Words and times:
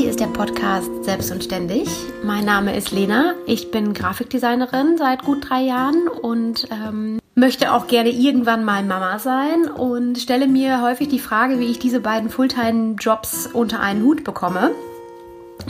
hier 0.00 0.08
ist 0.08 0.20
der 0.20 0.28
Podcast 0.28 1.04
Selbst 1.04 1.30
und 1.30 1.44
Ständig. 1.44 1.86
Mein 2.24 2.46
Name 2.46 2.74
ist 2.74 2.90
Lena. 2.90 3.34
Ich 3.44 3.70
bin 3.70 3.92
Grafikdesignerin 3.92 4.96
seit 4.96 5.24
gut 5.24 5.50
drei 5.50 5.60
Jahren 5.60 6.08
und 6.08 6.66
ähm, 6.70 7.18
möchte 7.34 7.74
auch 7.74 7.86
gerne 7.86 8.08
irgendwann 8.08 8.64
mal 8.64 8.82
Mama 8.82 9.18
sein 9.18 9.68
und 9.68 10.16
stelle 10.16 10.48
mir 10.48 10.80
häufig 10.80 11.08
die 11.08 11.18
Frage, 11.18 11.58
wie 11.60 11.66
ich 11.66 11.78
diese 11.78 12.00
beiden 12.00 12.30
Fulltime-Jobs 12.30 13.48
unter 13.52 13.80
einen 13.80 14.02
Hut 14.02 14.24
bekomme. 14.24 14.70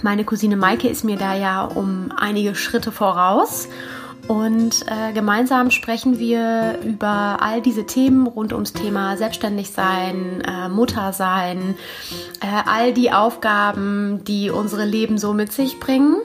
Meine 0.02 0.22
Cousine 0.22 0.56
Maike 0.56 0.86
ist 0.86 1.02
mir 1.02 1.16
da 1.16 1.34
ja 1.34 1.64
um 1.64 2.12
einige 2.16 2.54
Schritte 2.54 2.92
voraus 2.92 3.66
und 4.30 4.86
äh, 4.86 5.12
gemeinsam 5.12 5.72
sprechen 5.72 6.20
wir 6.20 6.78
über 6.84 7.38
all 7.40 7.60
diese 7.60 7.84
Themen 7.84 8.28
rund 8.28 8.52
ums 8.52 8.72
Thema 8.72 9.16
Selbstständigsein, 9.16 10.40
äh, 10.42 10.68
Muttersein, 10.68 11.74
äh, 12.40 12.62
all 12.64 12.92
die 12.92 13.10
Aufgaben, 13.10 14.22
die 14.22 14.50
unsere 14.50 14.84
Leben 14.84 15.18
so 15.18 15.32
mit 15.32 15.50
sich 15.50 15.80
bringen 15.80 16.18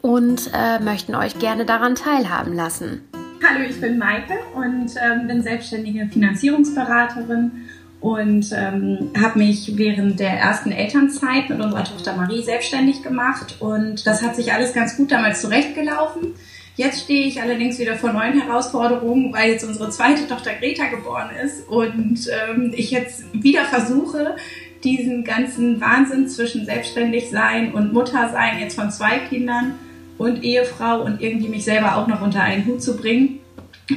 und 0.00 0.50
äh, 0.52 0.80
möchten 0.80 1.14
euch 1.14 1.38
gerne 1.38 1.64
daran 1.64 1.94
teilhaben 1.94 2.54
lassen. 2.54 3.02
Hallo, 3.48 3.68
ich 3.70 3.80
bin 3.80 3.98
Maike 3.98 4.34
und 4.56 4.90
ähm, 5.00 5.28
bin 5.28 5.44
selbstständige 5.44 6.08
Finanzierungsberaterin 6.08 7.52
und 8.00 8.50
ähm, 8.52 9.12
habe 9.16 9.38
mich 9.38 9.76
während 9.76 10.18
der 10.18 10.40
ersten 10.40 10.72
Elternzeit 10.72 11.48
mit 11.50 11.60
unserer 11.60 11.84
Tochter 11.84 12.16
Marie 12.16 12.42
selbstständig 12.42 13.04
gemacht 13.04 13.58
und 13.60 14.08
das 14.08 14.22
hat 14.22 14.34
sich 14.34 14.52
alles 14.52 14.72
ganz 14.72 14.96
gut 14.96 15.12
damals 15.12 15.40
zurechtgelaufen. 15.40 16.34
Jetzt 16.76 17.04
stehe 17.04 17.26
ich 17.26 17.40
allerdings 17.40 17.78
wieder 17.78 17.96
vor 17.96 18.12
neuen 18.12 18.40
Herausforderungen, 18.40 19.32
weil 19.32 19.50
jetzt 19.50 19.64
unsere 19.64 19.90
zweite 19.90 20.26
Tochter 20.26 20.54
Greta 20.54 20.86
geboren 20.86 21.30
ist 21.44 21.68
und 21.68 22.26
ähm, 22.30 22.72
ich 22.74 22.90
jetzt 22.90 23.24
wieder 23.32 23.64
versuche, 23.64 24.36
diesen 24.82 25.22
ganzen 25.22 25.80
Wahnsinn 25.80 26.28
zwischen 26.28 26.64
selbstständig 26.64 27.30
sein 27.30 27.72
und 27.72 27.92
Mutter 27.92 28.30
sein 28.30 28.58
jetzt 28.58 28.74
von 28.74 28.90
zwei 28.90 29.18
Kindern 29.18 29.74
und 30.18 30.42
Ehefrau 30.42 31.02
und 31.02 31.20
irgendwie 31.20 31.48
mich 31.48 31.64
selber 31.64 31.96
auch 31.96 32.06
noch 32.06 32.22
unter 32.22 32.42
einen 32.42 32.66
Hut 32.66 32.82
zu 32.82 32.96
bringen. 32.96 33.40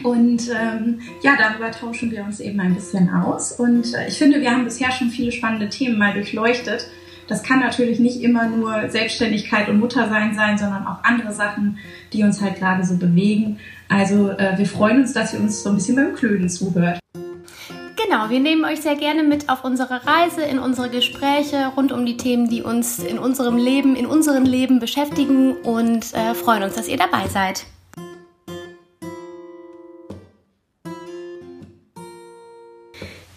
Und 0.03 0.49
ähm, 0.49 0.99
ja, 1.21 1.35
darüber 1.37 1.71
tauschen 1.71 2.11
wir 2.11 2.23
uns 2.23 2.39
eben 2.39 2.59
ein 2.59 2.75
bisschen 2.75 3.09
aus. 3.09 3.53
Und 3.53 3.93
äh, 3.93 4.07
ich 4.07 4.17
finde, 4.17 4.41
wir 4.41 4.51
haben 4.51 4.65
bisher 4.65 4.91
schon 4.91 5.09
viele 5.09 5.31
spannende 5.31 5.69
Themen 5.69 5.97
mal 5.97 6.13
durchleuchtet. 6.13 6.87
Das 7.27 7.41
kann 7.41 7.59
natürlich 7.59 7.99
nicht 7.99 8.21
immer 8.21 8.47
nur 8.47 8.89
Selbstständigkeit 8.89 9.67
und 9.67 9.79
Muttersein 9.79 10.35
sein, 10.35 10.57
sondern 10.57 10.85
auch 10.85 11.03
andere 11.03 11.33
Sachen, 11.33 11.79
die 12.13 12.23
uns 12.23 12.41
halt 12.41 12.57
gerade 12.57 12.85
so 12.85 12.97
bewegen. 12.97 13.59
Also 13.89 14.29
äh, 14.29 14.57
wir 14.57 14.67
freuen 14.67 15.01
uns, 15.01 15.13
dass 15.13 15.33
ihr 15.33 15.39
uns 15.39 15.63
so 15.63 15.69
ein 15.69 15.75
bisschen 15.75 15.95
beim 15.95 16.13
Klönen 16.13 16.49
zuhört. 16.49 16.99
Genau, 17.13 18.29
wir 18.29 18.39
nehmen 18.39 18.63
euch 18.63 18.81
sehr 18.81 18.95
gerne 18.95 19.23
mit 19.23 19.49
auf 19.49 19.63
unsere 19.63 20.05
Reise, 20.05 20.43
in 20.43 20.59
unsere 20.59 20.89
Gespräche 20.89 21.71
rund 21.75 21.91
um 21.91 22.05
die 22.05 22.17
Themen, 22.17 22.47
die 22.47 22.61
uns 22.61 22.99
in 22.99 23.17
unserem 23.17 23.57
Leben, 23.57 23.95
in 23.95 24.05
unserem 24.05 24.43
Leben 24.43 24.79
beschäftigen 24.79 25.53
und 25.53 26.13
äh, 26.13 26.35
freuen 26.35 26.61
uns, 26.61 26.75
dass 26.75 26.87
ihr 26.87 26.97
dabei 26.97 27.27
seid. 27.27 27.65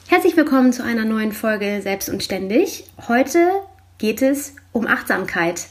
Herzlich 0.08 0.36
willkommen 0.36 0.72
zu 0.74 0.84
einer 0.84 1.06
neuen 1.06 1.32
Folge 1.32 1.80
Selbst 1.82 2.10
und 2.10 2.22
Ständig. 2.22 2.84
Heute 3.08 3.62
geht 3.98 4.22
es 4.22 4.54
um 4.72 4.86
Achtsamkeit. 4.86 5.66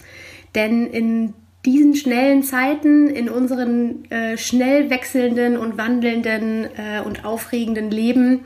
Denn 0.55 0.87
in 0.87 1.33
diesen 1.65 1.95
schnellen 1.95 2.43
Zeiten, 2.43 3.07
in 3.07 3.29
unseren 3.29 4.09
äh, 4.11 4.37
schnell 4.37 4.89
wechselnden 4.89 5.57
und 5.57 5.77
wandelnden 5.77 6.65
äh, 6.65 7.01
und 7.03 7.25
aufregenden 7.25 7.91
Leben, 7.91 8.45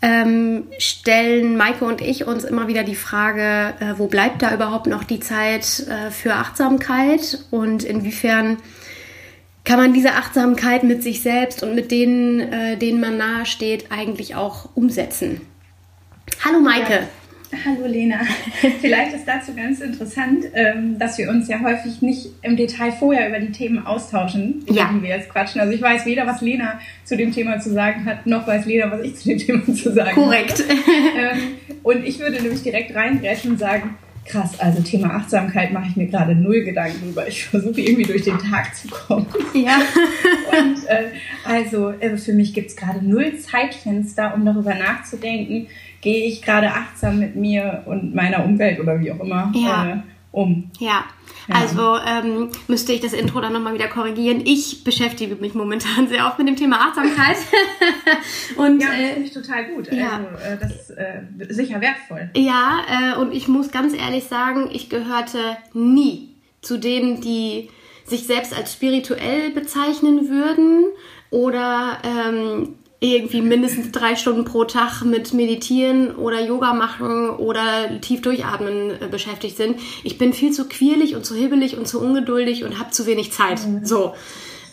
ähm, 0.00 0.64
stellen 0.78 1.56
Maike 1.56 1.84
und 1.84 2.00
ich 2.00 2.26
uns 2.26 2.44
immer 2.44 2.66
wieder 2.66 2.82
die 2.82 2.96
Frage, 2.96 3.74
äh, 3.78 3.98
wo 3.98 4.08
bleibt 4.08 4.42
da 4.42 4.52
überhaupt 4.52 4.86
noch 4.86 5.04
die 5.04 5.20
Zeit 5.20 5.86
äh, 5.88 6.10
für 6.10 6.34
Achtsamkeit 6.34 7.44
und 7.50 7.84
inwiefern 7.84 8.58
kann 9.64 9.78
man 9.78 9.92
diese 9.92 10.14
Achtsamkeit 10.14 10.82
mit 10.82 11.04
sich 11.04 11.22
selbst 11.22 11.62
und 11.62 11.76
mit 11.76 11.92
denen, 11.92 12.40
äh, 12.40 12.76
denen 12.76 13.00
man 13.00 13.16
nahe 13.16 13.46
steht, 13.46 13.92
eigentlich 13.92 14.34
auch 14.34 14.70
umsetzen. 14.74 15.40
Hallo 16.44 16.58
Maike. 16.58 16.94
Ja. 16.94 17.08
Hallo 17.64 17.86
Lena. 17.86 18.20
Vielleicht 18.80 19.14
ist 19.14 19.26
dazu 19.26 19.54
ganz 19.54 19.80
interessant, 19.80 20.46
ähm, 20.54 20.98
dass 20.98 21.18
wir 21.18 21.28
uns 21.28 21.48
ja 21.48 21.60
häufig 21.60 22.00
nicht 22.00 22.28
im 22.42 22.56
Detail 22.56 22.92
vorher 22.92 23.28
über 23.28 23.38
die 23.40 23.52
Themen 23.52 23.84
austauschen, 23.84 24.64
ja. 24.70 24.90
wir 25.00 25.10
jetzt 25.10 25.28
quatschen. 25.28 25.60
Also 25.60 25.72
ich 25.72 25.82
weiß 25.82 26.06
weder, 26.06 26.26
was 26.26 26.40
Lena 26.40 26.80
zu 27.04 27.16
dem 27.16 27.32
Thema 27.32 27.60
zu 27.60 27.72
sagen 27.72 28.06
hat, 28.06 28.26
noch 28.26 28.46
weiß 28.46 28.64
Lena, 28.64 28.90
was 28.90 29.02
ich 29.02 29.16
zu 29.16 29.28
dem 29.28 29.38
Thema 29.38 29.64
zu 29.66 29.92
sagen 29.92 30.10
habe. 30.10 30.20
Korrekt. 30.20 30.64
Und 31.82 32.06
ich 32.06 32.18
würde 32.18 32.40
nämlich 32.42 32.62
direkt 32.62 32.94
reingrätschen 32.94 33.52
und 33.52 33.58
sagen, 33.58 33.96
krass, 34.24 34.58
also 34.60 34.82
Thema 34.82 35.14
Achtsamkeit 35.14 35.72
mache 35.72 35.88
ich 35.88 35.96
mir 35.96 36.06
gerade 36.06 36.34
null 36.34 36.62
Gedanken 36.62 37.00
drüber. 37.02 37.26
Ich 37.26 37.44
versuche 37.44 37.80
irgendwie 37.80 38.04
durch 38.04 38.22
den 38.22 38.38
Tag 38.38 38.74
zu 38.74 38.88
kommen. 38.88 39.26
Ja. 39.54 39.80
und 40.50 40.86
äh, 40.88 41.10
also 41.44 41.90
äh, 41.90 42.16
für 42.16 42.32
mich 42.32 42.54
gibt 42.54 42.70
es 42.70 42.76
gerade 42.76 43.04
null 43.04 43.36
Zeitfenster, 43.38 44.34
um 44.34 44.44
darüber 44.44 44.74
nachzudenken, 44.74 45.66
gehe 46.00 46.26
ich 46.26 46.42
gerade 46.42 46.68
achtsam 46.68 47.18
mit 47.18 47.36
mir 47.36 47.82
und 47.86 48.14
meiner 48.14 48.44
Umwelt 48.44 48.80
oder 48.80 49.00
wie 49.00 49.12
auch 49.12 49.20
immer 49.20 49.52
ja. 49.54 50.02
Um. 50.32 50.70
Ja. 50.80 51.04
ja. 51.46 51.54
Also 51.54 51.96
ähm, 52.04 52.50
müsste 52.66 52.92
ich 52.92 53.00
das 53.00 53.12
Intro 53.12 53.40
dann 53.40 53.52
nochmal 53.52 53.74
wieder 53.74 53.88
korrigieren. 53.88 54.42
Ich 54.44 54.82
beschäftige 54.82 55.36
mich 55.36 55.54
momentan 55.54 56.08
sehr 56.08 56.26
oft 56.26 56.38
mit 56.38 56.48
dem 56.48 56.56
Thema 56.56 56.88
Achtsamkeit. 56.88 57.36
und, 58.56 58.80
ja, 58.80 58.88
das 58.88 58.98
äh, 58.98 59.12
finde 59.12 59.28
ich 59.28 59.34
total 59.34 59.64
gut. 59.66 59.92
Ja. 59.92 60.24
Also, 60.32 60.44
äh, 60.44 60.58
das 60.58 60.72
ist 60.72 60.90
äh, 60.90 61.22
sicher 61.54 61.80
wertvoll. 61.80 62.30
Ja, 62.34 62.80
äh, 62.88 63.18
und 63.18 63.32
ich 63.32 63.46
muss 63.46 63.70
ganz 63.70 63.94
ehrlich 63.94 64.24
sagen, 64.24 64.68
ich 64.72 64.88
gehörte 64.88 65.38
nie 65.74 66.30
zu 66.62 66.78
denen, 66.78 67.20
die 67.20 67.68
sich 68.04 68.26
selbst 68.26 68.56
als 68.56 68.72
spirituell 68.72 69.50
bezeichnen 69.50 70.28
würden 70.28 70.86
oder 71.30 71.98
ähm, 72.04 72.74
irgendwie 73.02 73.42
mindestens 73.42 73.90
drei 73.90 74.14
Stunden 74.14 74.44
pro 74.44 74.62
Tag 74.62 75.02
mit 75.02 75.34
Meditieren 75.34 76.14
oder 76.14 76.40
Yoga 76.40 76.72
machen 76.72 77.30
oder 77.30 78.00
tief 78.00 78.22
durchatmen 78.22 78.92
äh, 78.92 79.08
beschäftigt 79.10 79.56
sind. 79.56 79.80
Ich 80.04 80.18
bin 80.18 80.32
viel 80.32 80.52
zu 80.52 80.68
quirlig 80.68 81.16
und 81.16 81.26
zu 81.26 81.34
hibbelig 81.34 81.76
und 81.76 81.88
zu 81.88 82.00
ungeduldig 82.00 82.62
und 82.62 82.78
habe 82.78 82.90
zu 82.90 83.04
wenig 83.06 83.32
Zeit. 83.32 83.66
Mhm. 83.66 83.84
So. 83.84 84.14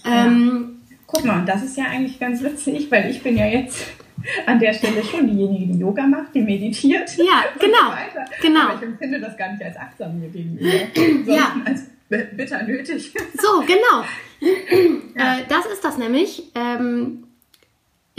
Ja. 0.06 0.28
Ähm, 0.28 0.76
Guck 1.08 1.26
mal, 1.26 1.44
das 1.44 1.64
ist 1.64 1.76
ja 1.76 1.86
eigentlich 1.86 2.20
ganz 2.20 2.44
witzig, 2.44 2.92
weil 2.92 3.10
ich 3.10 3.24
bin 3.24 3.36
ja 3.36 3.48
jetzt 3.48 3.88
an 4.46 4.60
der 4.60 4.74
Stelle 4.74 5.04
schon 5.04 5.28
diejenige, 5.28 5.74
die 5.74 5.80
Yoga 5.80 6.06
macht, 6.06 6.36
die 6.36 6.42
meditiert. 6.42 7.18
Ja, 7.18 7.46
genau. 7.60 7.96
So 8.14 8.48
genau. 8.48 8.62
Aber 8.62 8.76
ich 8.76 8.84
empfinde 8.84 9.20
das 9.20 9.36
gar 9.38 9.52
nicht 9.52 9.64
als 9.64 9.76
achtsam 9.76 10.20
mir 10.20 10.30
gegenüber, 10.30 10.70
sondern 10.94 11.36
ja. 11.36 11.56
als 11.66 11.82
bitter 12.08 12.62
nötig. 12.62 13.12
So, 13.42 13.62
genau. 13.62 14.06
Ja. 15.18 15.40
Äh, 15.40 15.42
das 15.50 15.66
ist 15.66 15.84
das 15.84 15.98
nämlich. 15.98 16.44
Ähm, 16.56 17.26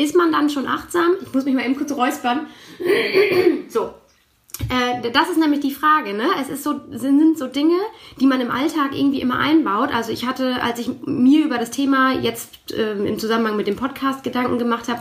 ist 0.01 0.17
man 0.17 0.33
dann 0.33 0.51
schon 0.51 0.67
achtsam? 0.67 1.13
Ich 1.23 1.33
muss 1.33 1.45
mich 1.45 1.55
mal 1.55 1.65
eben 1.65 1.77
kurz 1.77 1.93
räuspern. 1.93 2.47
so. 3.69 3.95
Äh, 4.69 5.11
das 5.11 5.31
ist 5.31 5.39
nämlich 5.39 5.61
die 5.61 5.73
Frage, 5.73 6.13
ne? 6.13 6.27
Es 6.41 6.49
ist 6.51 6.63
so, 6.63 6.81
sind 6.91 7.39
so 7.39 7.47
Dinge, 7.47 7.79
die 8.21 8.27
man 8.27 8.41
im 8.41 8.51
Alltag 8.51 8.91
irgendwie 8.93 9.21
immer 9.21 9.39
einbaut. 9.39 9.91
Also 9.93 10.13
ich 10.13 10.27
hatte, 10.27 10.63
als 10.63 10.79
ich 10.79 10.91
mir 11.07 11.45
über 11.45 11.59
das 11.59 11.71
Thema 11.71 12.13
jetzt 12.13 12.73
äh, 12.73 12.93
im 12.93 13.19
Zusammenhang 13.19 13.57
mit 13.57 13.67
dem 13.67 13.77
Podcast 13.77 14.23
Gedanken 14.23 14.59
gemacht 14.59 14.89
habe, 14.89 15.01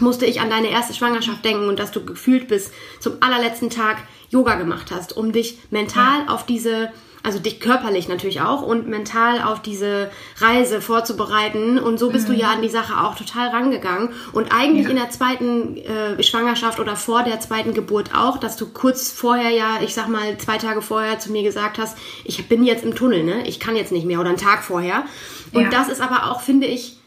musste 0.00 0.26
ich 0.26 0.40
an 0.40 0.50
deine 0.50 0.70
erste 0.70 0.94
Schwangerschaft 0.94 1.44
denken 1.44 1.68
und 1.68 1.78
dass 1.78 1.92
du 1.92 2.04
gefühlt 2.04 2.48
bis 2.48 2.72
zum 2.98 3.14
allerletzten 3.20 3.70
Tag 3.70 3.98
Yoga 4.30 4.54
gemacht 4.54 4.90
hast, 4.90 5.16
um 5.16 5.32
dich 5.32 5.58
mental 5.70 6.24
ja. 6.26 6.28
auf 6.28 6.46
diese 6.46 6.90
also 7.22 7.38
dich 7.38 7.60
körperlich 7.60 8.08
natürlich 8.08 8.40
auch 8.40 8.62
und 8.62 8.88
mental 8.88 9.42
auf 9.42 9.62
diese 9.62 10.10
Reise 10.38 10.80
vorzubereiten. 10.80 11.78
Und 11.78 11.98
so 11.98 12.10
bist 12.10 12.28
mhm. 12.28 12.34
du 12.34 12.38
ja 12.40 12.50
an 12.50 12.62
die 12.62 12.68
Sache 12.68 13.00
auch 13.00 13.14
total 13.14 13.48
rangegangen. 13.48 14.10
Und 14.32 14.52
eigentlich 14.52 14.84
ja. 14.84 14.90
in 14.90 14.96
der 14.96 15.10
zweiten 15.10 15.76
äh, 15.76 16.22
Schwangerschaft 16.22 16.80
oder 16.80 16.96
vor 16.96 17.22
der 17.22 17.40
zweiten 17.40 17.74
Geburt 17.74 18.14
auch, 18.14 18.38
dass 18.38 18.56
du 18.56 18.66
kurz 18.66 19.12
vorher 19.12 19.50
ja, 19.50 19.78
ich 19.82 19.94
sag 19.94 20.08
mal 20.08 20.36
zwei 20.38 20.58
Tage 20.58 20.82
vorher 20.82 21.18
zu 21.18 21.30
mir 21.30 21.42
gesagt 21.42 21.78
hast, 21.78 21.96
ich 22.24 22.48
bin 22.48 22.64
jetzt 22.64 22.84
im 22.84 22.94
Tunnel, 22.94 23.22
ne? 23.22 23.46
Ich 23.46 23.60
kann 23.60 23.76
jetzt 23.76 23.92
nicht 23.92 24.06
mehr 24.06 24.20
oder 24.20 24.30
einen 24.30 24.38
Tag 24.38 24.64
vorher. 24.64 25.04
Und 25.52 25.62
ja. 25.64 25.70
das 25.70 25.88
ist 25.88 26.00
aber 26.00 26.30
auch, 26.30 26.40
finde 26.40 26.66
ich, 26.66 26.98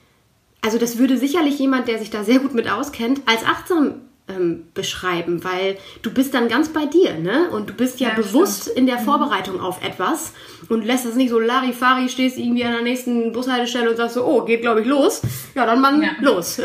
also 0.61 0.77
das 0.77 0.97
würde 0.97 1.17
sicherlich 1.17 1.59
jemand, 1.59 1.87
der 1.87 1.99
sich 1.99 2.09
da 2.09 2.23
sehr 2.23 2.39
gut 2.39 2.53
mit 2.53 2.69
auskennt, 2.69 3.21
als 3.25 3.43
achtsam 3.43 4.01
ähm, 4.27 4.67
beschreiben, 4.73 5.43
weil 5.43 5.77
du 6.01 6.11
bist 6.11 6.33
dann 6.33 6.47
ganz 6.47 6.69
bei 6.69 6.85
dir, 6.85 7.13
ne? 7.19 7.49
Und 7.51 7.69
du 7.69 7.73
bist 7.73 7.99
ja, 7.99 8.09
ja 8.09 8.15
bewusst 8.15 8.63
stimmt. 8.63 8.77
in 8.77 8.85
der 8.87 8.99
mhm. 8.99 9.05
Vorbereitung 9.05 9.59
auf 9.59 9.83
etwas 9.83 10.33
und 10.69 10.83
lässt 10.83 11.05
es 11.05 11.15
nicht 11.15 11.29
so 11.29 11.39
Larifari, 11.39 12.09
stehst 12.09 12.37
irgendwie 12.37 12.63
an 12.63 12.73
der 12.73 12.81
nächsten 12.81 13.31
Bushaltestelle 13.33 13.89
und 13.89 13.97
sagst 13.97 14.15
so, 14.15 14.25
oh, 14.25 14.43
geht 14.43 14.61
glaube 14.61 14.81
ich 14.81 14.87
los. 14.87 15.21
Ja, 15.53 15.65
dann 15.65 15.81
Mann, 15.81 16.01
ja. 16.01 16.11
los. 16.21 16.59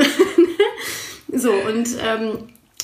so, 1.32 1.52
und 1.52 1.88
ähm, 2.02 2.38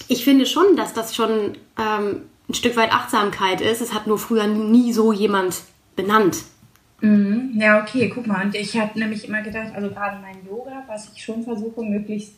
ich 0.08 0.24
finde 0.24 0.46
schon, 0.46 0.76
dass 0.76 0.92
das 0.92 1.14
schon 1.14 1.56
ähm, 1.78 2.22
ein 2.48 2.54
Stück 2.54 2.76
weit 2.76 2.92
Achtsamkeit 2.92 3.60
ist. 3.60 3.80
Es 3.80 3.92
hat 3.92 4.06
nur 4.06 4.18
früher 4.18 4.46
nie 4.46 4.92
so 4.92 5.12
jemand 5.12 5.62
benannt. 5.96 6.44
Mhm. 7.00 7.52
Ja, 7.58 7.82
okay, 7.82 8.10
guck 8.14 8.26
mal. 8.26 8.44
Und 8.44 8.54
ich 8.54 8.76
habe 8.78 8.98
nämlich 8.98 9.26
immer 9.26 9.42
gedacht, 9.42 9.72
also 9.74 9.88
gerade 9.88 10.18
mein 10.20 10.46
Yoga, 10.46 10.84
was 10.86 11.10
ich 11.14 11.22
schon 11.22 11.42
versuche, 11.42 11.82
möglichst 11.82 12.34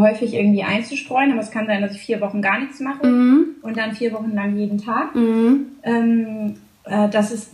häufig 0.00 0.34
irgendwie 0.34 0.62
einzustreuen, 0.62 1.32
aber 1.32 1.40
es 1.40 1.50
kann 1.50 1.66
sein, 1.66 1.82
dass 1.82 1.92
ich 1.92 2.02
vier 2.02 2.20
Wochen 2.20 2.42
gar 2.42 2.60
nichts 2.60 2.80
mache 2.80 3.06
mhm. 3.06 3.56
und 3.62 3.76
dann 3.76 3.92
vier 3.92 4.12
Wochen 4.12 4.34
lang 4.34 4.56
jeden 4.56 4.78
Tag. 4.78 5.14
Mhm. 5.14 5.66
Ähm, 5.82 6.56
äh, 6.84 7.08
das 7.08 7.32
ist 7.32 7.52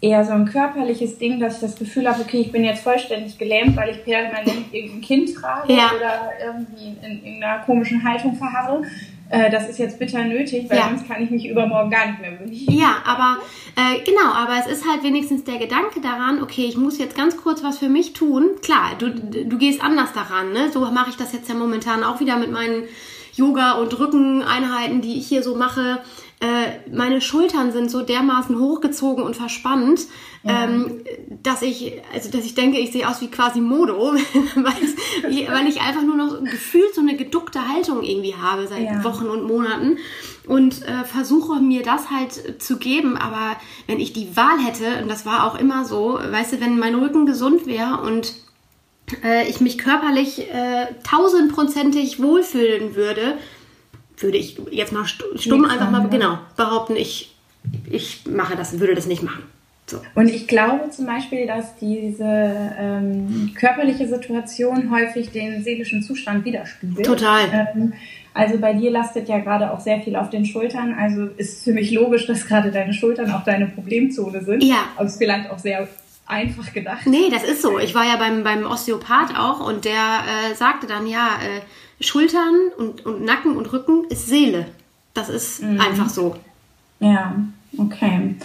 eher 0.00 0.24
so 0.24 0.32
ein 0.32 0.46
körperliches 0.46 1.18
Ding, 1.18 1.40
dass 1.40 1.56
ich 1.56 1.60
das 1.60 1.76
Gefühl 1.76 2.08
habe, 2.08 2.22
okay, 2.22 2.38
ich 2.38 2.52
bin 2.52 2.64
jetzt 2.64 2.82
vollständig 2.82 3.38
gelähmt, 3.38 3.76
weil 3.76 3.90
ich 3.90 4.04
permanent 4.04 4.72
irgendein 4.72 5.00
Kind 5.02 5.34
trage 5.34 5.72
ja. 5.72 5.90
oder 5.96 6.30
irgendwie 6.44 6.96
in 7.06 7.24
irgendeiner 7.24 7.58
komischen 7.64 8.02
Haltung 8.02 8.34
verharre. 8.34 8.82
Äh, 9.30 9.48
das 9.50 9.68
ist 9.68 9.78
jetzt 9.78 9.98
bitter 10.00 10.24
nötig, 10.24 10.68
weil 10.68 10.78
ja. 10.78 10.88
sonst 10.88 11.06
kann 11.06 11.22
ich 11.22 11.30
mich 11.30 11.48
übermorgen 11.48 11.88
gar 11.88 12.08
nicht 12.08 12.20
mehr 12.20 12.32
bewegen. 12.32 12.72
Ja, 12.72 12.96
aber 13.06 13.38
äh, 13.76 14.00
genau, 14.04 14.32
aber 14.34 14.54
es 14.58 14.66
ist 14.66 14.84
halt 14.88 15.04
wenigstens 15.04 15.44
der 15.44 15.58
Gedanke 15.58 16.00
daran, 16.00 16.42
okay, 16.42 16.66
ich 16.68 16.76
muss 16.76 16.98
jetzt 16.98 17.16
ganz 17.16 17.36
kurz 17.36 17.62
was 17.62 17.78
für 17.78 17.88
mich 17.88 18.12
tun. 18.12 18.50
Klar, 18.60 18.96
du, 18.98 19.10
du 19.10 19.56
gehst 19.56 19.82
anders 19.82 20.12
daran, 20.12 20.52
ne? 20.52 20.70
So 20.72 20.80
mache 20.80 21.10
ich 21.10 21.16
das 21.16 21.32
jetzt 21.32 21.48
ja 21.48 21.54
momentan 21.54 22.02
auch 22.02 22.18
wieder 22.18 22.38
mit 22.38 22.50
meinen 22.50 22.82
Yoga- 23.34 23.72
und 23.72 23.98
Rückeneinheiten, 23.98 25.00
die 25.00 25.18
ich 25.18 25.26
hier 25.26 25.42
so 25.42 25.54
mache 25.54 26.00
äh, 26.42 26.88
meine 26.90 27.20
Schultern 27.20 27.70
sind 27.70 27.90
so 27.90 28.00
dermaßen 28.00 28.58
hochgezogen 28.58 29.22
und 29.22 29.36
verspannt, 29.36 30.06
ja. 30.42 30.64
ähm, 30.64 31.02
dass 31.42 31.60
ich, 31.60 32.00
also 32.14 32.30
dass 32.30 32.46
ich 32.46 32.54
denke, 32.54 32.78
ich 32.78 32.92
sehe 32.92 33.06
aus 33.06 33.20
wie 33.20 33.28
quasi 33.28 33.60
Modo, 33.60 34.14
weil, 34.54 35.52
weil 35.52 35.66
ich 35.68 35.82
einfach 35.82 36.02
nur 36.02 36.16
noch 36.16 36.42
gefühlt 36.42 36.94
so 36.94 37.02
eine 37.02 37.14
geduckte 37.14 37.68
Haltung 37.68 38.02
irgendwie 38.02 38.34
habe 38.34 38.66
seit 38.66 38.84
ja. 38.84 39.04
Wochen 39.04 39.26
und 39.26 39.44
Monaten 39.44 39.98
und 40.46 40.80
äh, 40.80 41.04
versuche 41.04 41.60
mir 41.60 41.82
das 41.82 42.10
halt 42.10 42.62
zu 42.62 42.78
geben. 42.78 43.18
Aber 43.18 43.56
wenn 43.86 44.00
ich 44.00 44.14
die 44.14 44.34
Wahl 44.34 44.58
hätte, 44.64 45.02
und 45.02 45.10
das 45.10 45.26
war 45.26 45.44
auch 45.44 45.58
immer 45.58 45.84
so, 45.84 46.18
weißt 46.26 46.54
du, 46.54 46.60
wenn 46.62 46.78
mein 46.78 46.94
Rücken 46.94 47.26
gesund 47.26 47.66
wäre 47.66 48.00
und 48.00 48.32
äh, 49.24 49.48
ich 49.48 49.60
mich 49.60 49.78
körperlich 49.78 50.50
äh, 50.50 50.86
tausendprozentig 51.08 52.22
wohlfühlen 52.22 52.94
würde, 52.94 53.34
würde 54.18 54.38
ich 54.38 54.60
jetzt 54.70 54.92
mal 54.92 55.06
stumm 55.06 55.62
Nichts 55.62 55.72
einfach 55.72 55.90
mal, 55.90 56.08
genau, 56.08 56.38
behaupten, 56.56 56.96
ich, 56.96 57.34
ich 57.90 58.22
mache 58.26 58.56
das, 58.56 58.78
würde 58.78 58.94
das 58.94 59.06
nicht 59.06 59.22
machen. 59.22 59.42
So. 59.86 60.00
Und 60.14 60.28
ich 60.28 60.46
glaube 60.46 60.90
zum 60.90 61.06
Beispiel, 61.06 61.46
dass 61.46 61.76
diese 61.76 62.24
ähm, 62.78 63.52
körperliche 63.58 64.06
Situation 64.06 64.90
häufig 64.90 65.30
den 65.32 65.64
seelischen 65.64 66.02
Zustand 66.02 66.44
widerspiegelt. 66.44 67.04
Total. 67.04 67.40
Ähm, 67.74 67.92
also 68.32 68.58
bei 68.58 68.72
dir 68.74 68.92
lastet 68.92 69.28
ja 69.28 69.38
gerade 69.38 69.72
auch 69.72 69.80
sehr 69.80 70.00
viel 70.00 70.14
auf 70.14 70.30
den 70.30 70.46
Schultern. 70.46 70.94
Also 70.94 71.24
ist 71.36 71.64
für 71.64 71.72
mich 71.72 71.90
logisch, 71.90 72.26
dass 72.26 72.46
gerade 72.46 72.70
deine 72.70 72.92
Schultern 72.92 73.32
auch 73.32 73.42
deine 73.42 73.66
Problemzone 73.66 74.44
sind. 74.44 74.62
Ja. 74.62 74.84
Aber 74.96 75.06
es 75.06 75.16
vielleicht 75.16 75.50
auch 75.50 75.58
sehr 75.58 75.88
einfach 76.30 76.72
gedacht. 76.72 77.06
Nee, 77.06 77.28
das 77.30 77.44
ist 77.44 77.62
so. 77.62 77.78
Ich 77.78 77.94
war 77.94 78.04
ja 78.04 78.16
beim, 78.16 78.44
beim 78.44 78.64
Osteopath 78.64 79.38
auch 79.38 79.60
und 79.60 79.84
der 79.84 79.92
äh, 80.50 80.54
sagte 80.54 80.86
dann, 80.86 81.06
ja, 81.06 81.26
äh, 81.42 81.60
Schultern 82.02 82.54
und, 82.78 83.04
und 83.04 83.24
Nacken 83.24 83.56
und 83.56 83.72
Rücken 83.72 84.04
ist 84.08 84.26
Seele. 84.26 84.66
Das 85.12 85.28
ist 85.28 85.62
mhm. 85.62 85.80
einfach 85.80 86.08
so. 86.08 86.36
Ja, 86.98 87.34
okay. 87.76 88.36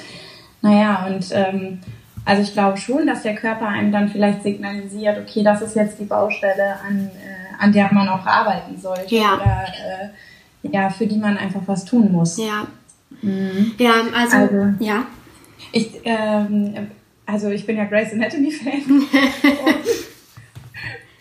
Naja, 0.62 1.06
und 1.08 1.26
ähm, 1.32 1.80
also 2.26 2.42
ich 2.42 2.54
glaube 2.54 2.78
schon, 2.78 3.06
dass 3.06 3.22
der 3.22 3.36
Körper 3.36 3.68
einem 3.68 3.92
dann 3.92 4.10
vielleicht 4.10 4.44
signalisiert, 4.44 5.20
okay, 5.20 5.44
das 5.44 5.62
ist 5.62 5.76
jetzt 5.76 6.00
die 6.00 6.06
Baustelle, 6.06 6.80
an, 6.86 7.10
äh, 7.14 7.64
an 7.64 7.72
der 7.72 7.94
man 7.94 8.10
auch 8.10 8.26
arbeiten 8.26 8.80
sollte. 8.80 9.16
Ja. 9.16 9.36
Oder 9.36 9.66
äh, 10.64 10.70
ja, 10.72 10.90
für 10.90 11.06
die 11.06 11.18
man 11.18 11.38
einfach 11.38 11.62
was 11.68 11.86
tun 11.86 12.12
muss. 12.12 12.38
Ja. 12.38 12.66
Mhm. 13.22 13.76
Ja, 13.78 13.94
also, 14.16 14.38
also, 14.38 14.74
ja. 14.80 15.06
Ich, 15.72 16.02
ähm, 16.04 16.90
also 17.26 17.50
ich 17.50 17.66
bin 17.66 17.78
ja 17.78 17.86
Grace 17.86 18.14
Anatomy-Fan. 18.14 18.82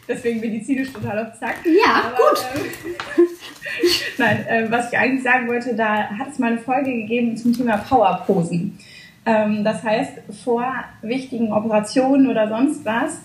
deswegen 0.09 0.41
medizinisch 0.41 0.93
total 0.93 1.27
auf 1.27 1.39
Zack. 1.39 1.56
Ja, 1.65 2.05
Aber, 2.06 2.17
gut. 2.17 2.45
Ähm, 3.17 3.27
nein, 4.19 4.47
äh, 4.47 4.71
was 4.71 4.93
ich 4.93 4.99
eigentlich 4.99 5.23
sagen 5.23 5.49
wollte, 5.49 5.75
da 5.75 6.11
hat 6.11 6.29
es 6.31 6.39
mal 6.39 6.53
eine 6.53 6.59
Folge 6.59 6.93
gegeben 6.93 7.37
zum 7.37 7.53
Thema 7.53 7.79
Powerposen. 7.79 8.79
Ähm, 9.27 9.65
das 9.65 9.83
heißt, 9.83 10.12
vor 10.45 10.67
wichtigen 11.03 11.53
Operationen 11.53 12.29
oder 12.29 12.49
sonst 12.49 12.85
was 12.85 13.21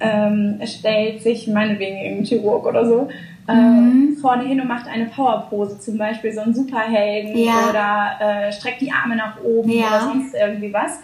ähm, 0.00 0.60
stellt 0.64 1.22
sich 1.22 1.46
meinetwegen 1.46 1.96
irgendein 1.96 2.26
Chirurg 2.26 2.66
oder 2.66 2.84
so 2.84 3.08
äh, 3.46 3.54
mhm. 3.54 4.16
vorne 4.20 4.44
hin 4.44 4.60
und 4.60 4.68
macht 4.68 4.86
eine 4.88 5.06
Powerpose, 5.06 5.78
zum 5.78 5.98
Beispiel 5.98 6.32
so 6.32 6.40
ein 6.40 6.54
Superhelden 6.54 7.36
ja. 7.36 7.68
oder 7.70 8.46
äh, 8.46 8.52
streckt 8.52 8.80
die 8.80 8.90
Arme 8.90 9.16
nach 9.16 9.42
oben 9.42 9.70
ja. 9.70 9.88
oder 9.88 10.00
sonst 10.00 10.34
irgendwie 10.34 10.72
was. 10.72 11.00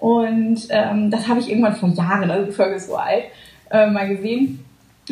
Und 0.00 0.66
ähm, 0.70 1.10
das 1.10 1.28
habe 1.28 1.40
ich 1.40 1.50
irgendwann 1.50 1.76
vor 1.76 1.90
Jahren, 1.90 2.30
also 2.30 2.46
die 2.46 2.52
Folge 2.52 2.76
ist 2.76 2.88
so 2.88 2.96
alt, 2.96 3.24
äh, 3.70 3.90
mal 3.90 4.08
gesehen. 4.08 4.64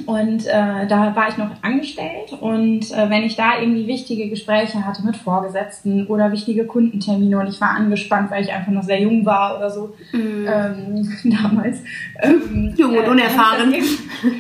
Und 0.07 0.47
äh, 0.47 0.87
da 0.87 1.15
war 1.17 1.29
ich 1.29 1.37
noch 1.39 1.51
angestellt 1.63 2.33
und 2.41 2.93
äh, 2.93 3.11
wenn 3.11 3.25
ich 3.25 3.35
da 3.35 3.59
irgendwie 3.61 3.87
wichtige 3.87 4.29
Gespräche 4.29 4.87
hatte 4.87 5.03
mit 5.05 5.17
Vorgesetzten 5.17 6.07
oder 6.07 6.31
wichtige 6.31 6.67
Kundentermine 6.67 7.41
und 7.41 7.49
ich 7.49 7.61
war 7.61 7.71
angespannt, 7.71 8.31
weil 8.31 8.45
ich 8.45 8.53
einfach 8.53 8.71
noch 8.71 8.85
sehr 8.85 9.01
jung 9.01 9.27
war 9.27 9.57
oder 9.57 9.71
so 9.71 9.97
mm. 10.13 10.47
ähm, 10.47 11.19
damals. 11.43 11.83
Ähm, 12.23 12.75
jung 12.77 12.97
und 12.97 13.05
äh, 13.05 13.09
unerfahren. 13.09 13.73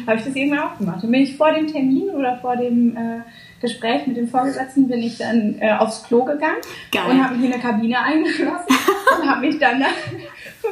Habe 0.06 0.18
ich, 0.18 0.24
das 0.24 0.36
irgendwann 0.36 0.60
auch 0.60 0.78
gemacht. 0.78 1.02
Und 1.02 1.10
bin 1.10 1.22
ich 1.22 1.36
vor 1.36 1.52
dem 1.52 1.66
Termin 1.66 2.10
oder 2.10 2.38
vor 2.38 2.56
dem 2.56 2.96
äh, 2.96 3.20
Gespräch 3.60 4.06
mit 4.06 4.16
dem 4.16 4.28
Vorgesetzten 4.28 4.86
bin 4.86 5.02
ich 5.02 5.18
dann 5.18 5.56
äh, 5.58 5.72
aufs 5.72 6.04
Klo 6.04 6.24
gegangen 6.24 6.58
Geil. 6.92 7.02
und 7.10 7.24
habe 7.24 7.34
mich 7.34 7.46
in 7.46 7.50
der 7.50 7.60
Kabine 7.60 7.98
eingeschlossen 8.04 8.66
und 9.20 9.28
habe 9.28 9.40
mich 9.40 9.58
dann 9.58 9.82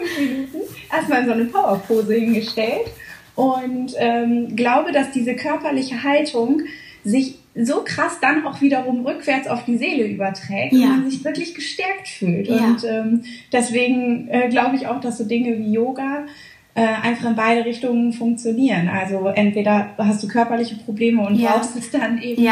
fünf 0.04 0.19
Minuten 0.19 0.58
erstmal 0.93 1.20
in 1.20 1.26
so 1.26 1.32
eine 1.32 1.44
Powerpose 1.46 2.14
hingestellt 2.14 2.87
und 3.34 3.93
ähm, 3.98 4.56
glaube, 4.56 4.93
dass 4.93 5.10
diese 5.12 5.37
körperliche 5.37 6.02
Haltung 6.02 6.62
sich 7.04 7.38
so 7.54 7.82
krass 7.84 8.19
dann 8.20 8.46
auch 8.46 8.60
wiederum 8.60 9.06
rückwärts 9.06 9.48
auf 9.48 9.64
die 9.64 9.78
Seele 9.78 10.06
überträgt 10.06 10.72
ja. 10.72 10.88
und 10.88 10.88
man 10.88 11.10
sich 11.10 11.25
wirklich 11.25 11.54
gestärkt 11.54 12.08
fühlt. 12.08 12.48
Ja. 12.48 12.56
Und 12.56 12.84
ähm, 12.84 13.22
deswegen 13.52 14.28
äh, 14.28 14.48
glaube 14.48 14.76
ich 14.76 14.87
auch, 14.87 15.00
dass 15.00 15.19
so 15.19 15.25
Dinge 15.25 15.56
wie 15.58 15.72
Yoga 15.72 16.26
äh, 16.75 16.82
einfach 16.84 17.31
in 17.31 17.37
beide 17.37 17.64
Richtungen 17.64 18.12
funktionieren. 18.12 18.88
Also 18.88 19.28
entweder 19.28 19.94
hast 19.96 20.22
du 20.22 20.28
körperliche 20.28 20.76
Probleme 20.76 21.26
und 21.26 21.37
ja. 21.37 21.52
brauchst 21.52 21.75
es 21.76 21.90
dann 21.90 22.20
eben 22.20 22.43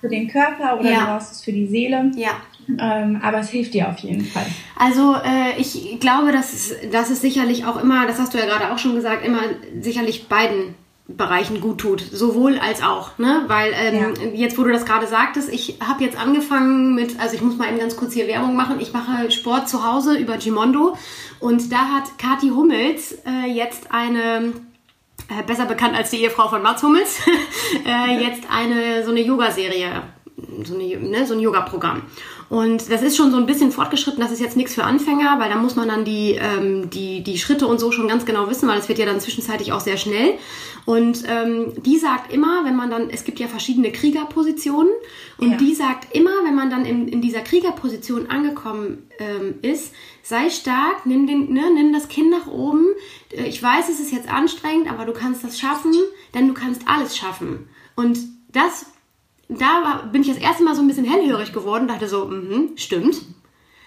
für 0.00 0.08
den 0.08 0.28
Körper 0.28 0.80
oder 0.80 0.90
du 0.90 1.04
brauchst 1.04 1.32
es 1.32 1.42
für 1.42 1.52
die 1.52 1.66
Seele. 1.66 2.10
Ja. 2.16 2.30
Ähm, 2.78 3.20
aber 3.22 3.38
es 3.38 3.50
hilft 3.50 3.74
dir 3.74 3.88
auf 3.88 3.98
jeden 3.98 4.24
Fall. 4.24 4.46
Also 4.76 5.14
äh, 5.14 5.58
ich 5.58 5.98
glaube, 6.00 6.32
dass 6.32 6.52
es, 6.52 6.74
dass 6.90 7.10
es 7.10 7.20
sicherlich 7.20 7.66
auch 7.66 7.80
immer, 7.82 8.06
das 8.06 8.18
hast 8.18 8.34
du 8.34 8.38
ja 8.38 8.46
gerade 8.46 8.72
auch 8.72 8.78
schon 8.78 8.94
gesagt, 8.94 9.24
immer 9.26 9.40
sicherlich 9.80 10.28
beiden 10.28 10.74
Bereichen 11.06 11.60
gut 11.60 11.82
tut, 11.82 12.00
sowohl 12.00 12.58
als 12.58 12.82
auch, 12.82 13.18
ne? 13.18 13.44
Weil 13.46 13.74
ähm, 13.76 14.14
ja. 14.18 14.28
jetzt, 14.32 14.56
wo 14.56 14.64
du 14.64 14.72
das 14.72 14.86
gerade 14.86 15.06
sagtest, 15.06 15.52
ich 15.52 15.76
habe 15.86 16.02
jetzt 16.02 16.18
angefangen 16.18 16.94
mit, 16.94 17.20
also 17.20 17.34
ich 17.34 17.42
muss 17.42 17.58
mal 17.58 17.68
eben 17.68 17.78
ganz 17.78 17.96
kurz 17.96 18.14
hier 18.14 18.26
Werbung 18.26 18.56
machen. 18.56 18.80
Ich 18.80 18.94
mache 18.94 19.30
Sport 19.30 19.68
zu 19.68 19.86
Hause 19.86 20.16
über 20.16 20.38
Gimondo 20.38 20.96
und 21.40 21.70
da 21.70 21.88
hat 21.88 22.18
Kathi 22.18 22.48
Hummels 22.48 23.18
äh, 23.26 23.50
jetzt 23.52 23.92
eine 23.92 24.54
äh, 25.28 25.42
besser 25.46 25.66
bekannt 25.66 25.94
als 25.94 26.08
die 26.08 26.22
Ehefrau 26.22 26.48
von 26.48 26.62
Mats 26.62 26.82
Hummels, 26.82 27.20
äh, 27.86 28.24
jetzt 28.24 28.44
eine 28.50 29.04
so 29.04 29.10
eine 29.10 29.20
Yoga-Serie, 29.20 30.04
so, 30.64 30.74
eine, 30.74 30.96
ne, 30.96 31.26
so 31.26 31.34
ein 31.34 31.40
Yoga-Programm. 31.40 32.00
Und 32.48 32.90
das 32.90 33.02
ist 33.02 33.16
schon 33.16 33.30
so 33.30 33.36
ein 33.36 33.46
bisschen 33.46 33.72
fortgeschritten, 33.72 34.20
das 34.20 34.30
ist 34.30 34.40
jetzt 34.40 34.56
nichts 34.56 34.74
für 34.74 34.84
Anfänger, 34.84 35.38
weil 35.38 35.50
da 35.50 35.56
muss 35.56 35.76
man 35.76 35.88
dann 35.88 36.04
die, 36.04 36.32
ähm, 36.32 36.90
die, 36.90 37.22
die 37.22 37.38
Schritte 37.38 37.66
und 37.66 37.80
so 37.80 37.90
schon 37.90 38.08
ganz 38.08 38.26
genau 38.26 38.48
wissen, 38.50 38.68
weil 38.68 38.78
es 38.78 38.88
wird 38.88 38.98
ja 38.98 39.06
dann 39.06 39.20
zwischenzeitlich 39.20 39.72
auch 39.72 39.80
sehr 39.80 39.96
schnell. 39.96 40.34
Und 40.84 41.24
ähm, 41.26 41.72
die 41.82 41.96
sagt 41.96 42.32
immer, 42.32 42.64
wenn 42.64 42.76
man 42.76 42.90
dann, 42.90 43.08
es 43.08 43.24
gibt 43.24 43.40
ja 43.40 43.48
verschiedene 43.48 43.90
Kriegerpositionen, 43.90 44.92
und 45.38 45.52
ja. 45.52 45.56
die 45.56 45.74
sagt 45.74 46.14
immer, 46.14 46.30
wenn 46.44 46.54
man 46.54 46.70
dann 46.70 46.84
in, 46.84 47.08
in 47.08 47.20
dieser 47.20 47.40
Kriegerposition 47.40 48.30
angekommen 48.30 49.08
ähm, 49.18 49.54
ist, 49.62 49.92
sei 50.22 50.50
stark, 50.50 51.06
nimm, 51.06 51.26
den, 51.26 51.52
ne, 51.52 51.62
nimm 51.74 51.92
das 51.92 52.08
Kind 52.08 52.30
nach 52.30 52.46
oben. 52.46 52.86
Äh, 53.30 53.46
ich 53.46 53.62
weiß, 53.62 53.88
es 53.88 54.00
ist 54.00 54.12
jetzt 54.12 54.28
anstrengend, 54.28 54.90
aber 54.90 55.04
du 55.06 55.12
kannst 55.12 55.42
das 55.42 55.58
schaffen, 55.58 55.92
denn 56.34 56.48
du 56.48 56.54
kannst 56.54 56.82
alles 56.86 57.16
schaffen. 57.16 57.68
Und 57.96 58.18
das 58.52 58.86
da 59.48 60.08
bin 60.12 60.22
ich 60.22 60.28
das 60.28 60.38
erste 60.38 60.64
Mal 60.64 60.74
so 60.74 60.82
ein 60.82 60.88
bisschen 60.88 61.04
hellhörig 61.04 61.52
geworden, 61.52 61.88
dachte 61.88 62.08
so, 62.08 62.26
mhm, 62.26 62.70
stimmt. 62.76 63.16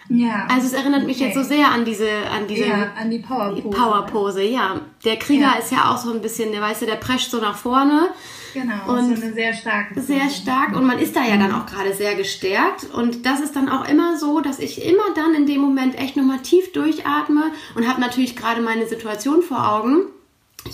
Ja. 0.10 0.48
Also 0.50 0.68
es 0.68 0.74
erinnert 0.74 1.06
mich 1.06 1.18
okay. 1.18 1.26
jetzt 1.26 1.36
so 1.36 1.44
sehr 1.44 1.70
an 1.70 1.84
diese, 1.84 2.10
an 2.32 2.48
diese 2.48 2.66
ja, 2.66 2.94
an 2.98 3.12
die 3.12 3.20
Powerpose. 3.20 3.70
Powerpose, 3.70 4.44
ja. 4.44 4.80
Der 5.04 5.18
Krieger 5.18 5.54
ja. 5.54 5.60
ist 5.60 5.72
ja 5.72 5.92
auch 5.92 5.98
so 5.98 6.14
ein 6.14 6.22
bisschen, 6.22 6.52
der 6.52 6.62
weißt 6.62 6.84
du, 6.84 6.86
der 6.86 6.96
prescht 6.96 7.30
so 7.30 7.40
nach 7.40 7.58
vorne. 7.58 8.10
Genau, 8.54 8.88
und 8.88 9.16
so 9.16 9.22
eine 9.22 9.34
sehr 9.34 9.54
starke. 9.54 10.00
Sehr 10.02 10.30
stark 10.30 10.76
und 10.76 10.86
man 10.86 10.98
ist 10.98 11.16
da 11.16 11.24
ja 11.24 11.38
dann 11.38 11.52
auch 11.52 11.66
gerade 11.66 11.94
sehr 11.94 12.16
gestärkt 12.16 12.86
und 12.94 13.26
das 13.26 13.42
ist 13.42 13.56
dann 13.56 13.70
auch 13.70 13.88
immer 13.88 14.18
so, 14.18 14.40
dass 14.40 14.60
ich 14.60 14.84
immer 14.86 15.04
dann 15.16 15.36
in 15.36 15.46
dem 15.46 15.62
Moment 15.62 16.00
echt 16.00 16.16
nochmal 16.16 16.40
tief 16.40 16.72
durchatme 16.72 17.52
und 17.76 17.88
habe 17.88 18.00
natürlich 18.00 18.36
gerade 18.36 18.62
meine 18.62 18.88
Situation 18.88 19.42
vor 19.42 19.74
Augen 19.74 20.08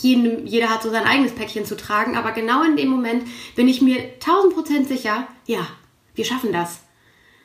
jeden, 0.01 0.45
jeder 0.45 0.69
hat 0.69 0.83
so 0.83 0.89
sein 0.89 1.05
eigenes 1.05 1.33
Päckchen 1.33 1.65
zu 1.65 1.75
tragen, 1.75 2.15
aber 2.15 2.31
genau 2.31 2.63
in 2.63 2.75
dem 2.75 2.89
Moment 2.89 3.23
bin 3.55 3.67
ich 3.67 3.81
mir 3.81 3.97
1000% 4.19 4.87
sicher, 4.87 5.27
ja, 5.45 5.67
wir 6.15 6.25
schaffen 6.25 6.51
das. 6.51 6.81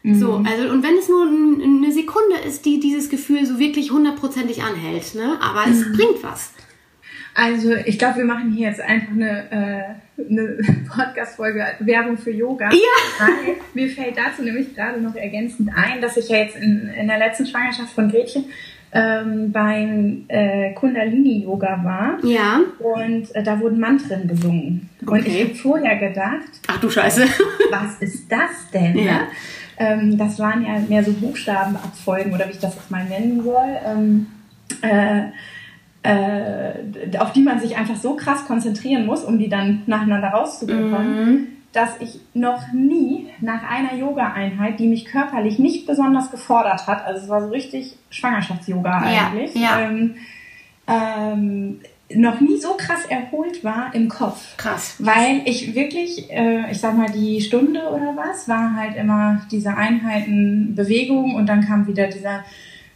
Mhm. 0.03 0.15
So, 0.15 0.43
also, 0.49 0.71
und 0.71 0.83
wenn 0.83 0.97
es 0.97 1.09
nur 1.09 1.27
eine 1.27 1.93
Sekunde 1.93 2.37
ist, 2.47 2.65
die 2.65 2.81
dieses 2.81 3.11
Gefühl 3.11 3.45
so 3.47 3.59
wirklich 3.59 3.91
hundertprozentig 3.91 4.63
anhält, 4.63 5.15
ne, 5.15 5.39
aber 5.41 5.71
es 5.71 5.87
mhm. 5.87 5.93
bringt 5.93 6.23
was. 6.23 6.53
Also 7.35 7.73
ich 7.73 8.01
glaube, 8.01 8.19
wir 8.19 8.25
machen 8.25 8.51
hier 8.51 8.69
jetzt 8.69 8.81
einfach 8.81 9.13
eine, 9.13 10.01
äh, 10.19 10.23
eine 10.29 10.59
Podcast-Folge 10.93 11.65
Werbung 11.79 12.19
für 12.19 12.33
Yoga. 12.33 12.69
Ja. 12.73 13.27
Weil 13.27 13.57
mir 13.75 13.89
fällt 13.89 14.19
dazu 14.19 14.43
nämlich 14.43 14.75
gerade 14.75 15.01
noch 15.01 15.15
ergänzend 15.15 15.71
ein, 15.73 16.01
dass 16.01 16.17
ich 16.17 16.29
ja 16.29 16.39
jetzt 16.39 16.57
in, 16.57 16.89
in 16.89 17.07
der 17.07 17.19
letzten 17.19 17.47
Schwangerschaft 17.47 17.93
von 17.93 18.11
Gretchen 18.11 18.47
ähm, 18.93 19.53
beim 19.53 20.25
äh, 20.29 20.73
Kundalini-Yoga 20.75 21.81
war. 21.85 22.19
Ja. 22.25 22.61
Und 22.79 23.35
äh, 23.35 23.43
da 23.43 23.61
wurden 23.61 23.79
Mantren 23.81 24.27
gesungen. 24.27 24.89
Und 25.03 25.21
Okay. 25.21 25.43
ich 25.43 25.45
habe 25.45 25.55
vorher 25.55 25.97
gedacht, 25.97 26.49
Ach 26.67 26.81
du 26.81 26.89
Scheiße. 26.89 27.23
was 27.71 27.99
ist 28.01 28.31
das 28.33 28.71
denn? 28.73 28.97
Ja. 28.97 29.05
ne? 29.13 29.21
Ähm, 29.79 30.19
das 30.19 30.39
waren 30.39 30.65
ja 30.65 30.79
mehr 30.89 31.05
so 31.05 31.13
Buchstabenabfolgen 31.13 32.33
oder 32.35 32.47
wie 32.49 32.53
ich 32.53 32.59
das 32.59 32.75
jetzt 32.75 32.91
mal 32.91 33.05
nennen 33.05 33.43
soll. 33.45 33.77
Ähm, 33.87 34.27
äh, 34.83 35.23
äh, 36.03 37.19
auf 37.19 37.33
die 37.33 37.43
man 37.43 37.61
sich 37.61 37.77
einfach 37.77 37.97
so 37.97 38.15
krass 38.15 38.45
konzentrieren 38.47 39.05
muss, 39.07 39.25
um 39.25 39.39
die 39.39 39.49
dann 39.49 39.83
nacheinander 39.87 40.29
rauszubekommen, 40.29 41.25
Mhm. 41.27 41.47
Dass 41.73 42.01
ich 42.01 42.21
noch 42.35 42.73
nie 42.73 43.29
nach 43.41 43.63
einer 43.69 43.95
Yoga-Einheit, 43.95 44.81
die 44.81 44.87
mich 44.87 45.05
körperlich 45.05 45.59
nicht 45.59 45.87
besonders 45.87 46.31
gefordert 46.31 46.87
hat, 46.87 47.05
also 47.05 47.23
es 47.23 47.29
war 47.29 47.43
so 47.43 47.49
richtig 47.49 47.97
Schwangerschafts-Yoga 48.11 49.13
Ja, 49.13 49.29
eigentlich, 49.29 49.55
ja. 49.55 49.81
Ähm, 49.81 50.15
ähm, 50.87 51.81
noch 52.15 52.41
nie 52.41 52.57
so 52.59 52.75
krass 52.75 53.05
erholt 53.07 53.63
war 53.63 53.95
im 53.95 54.09
Kopf. 54.09 54.57
Krass. 54.57 54.97
Weil 54.99 55.43
ich 55.45 55.75
wirklich, 55.75 56.31
äh, 56.31 56.71
ich 56.71 56.81
sag 56.81 56.97
mal, 56.97 57.11
die 57.11 57.41
Stunde 57.41 57.81
oder 57.91 58.17
was, 58.17 58.49
war 58.49 58.75
halt 58.75 58.97
immer 58.97 59.43
diese 59.51 59.77
Einheiten 59.77 60.75
Bewegung 60.75 61.35
und 61.35 61.47
dann 61.47 61.67
kam 61.67 61.87
wieder 61.87 62.07
dieser 62.07 62.45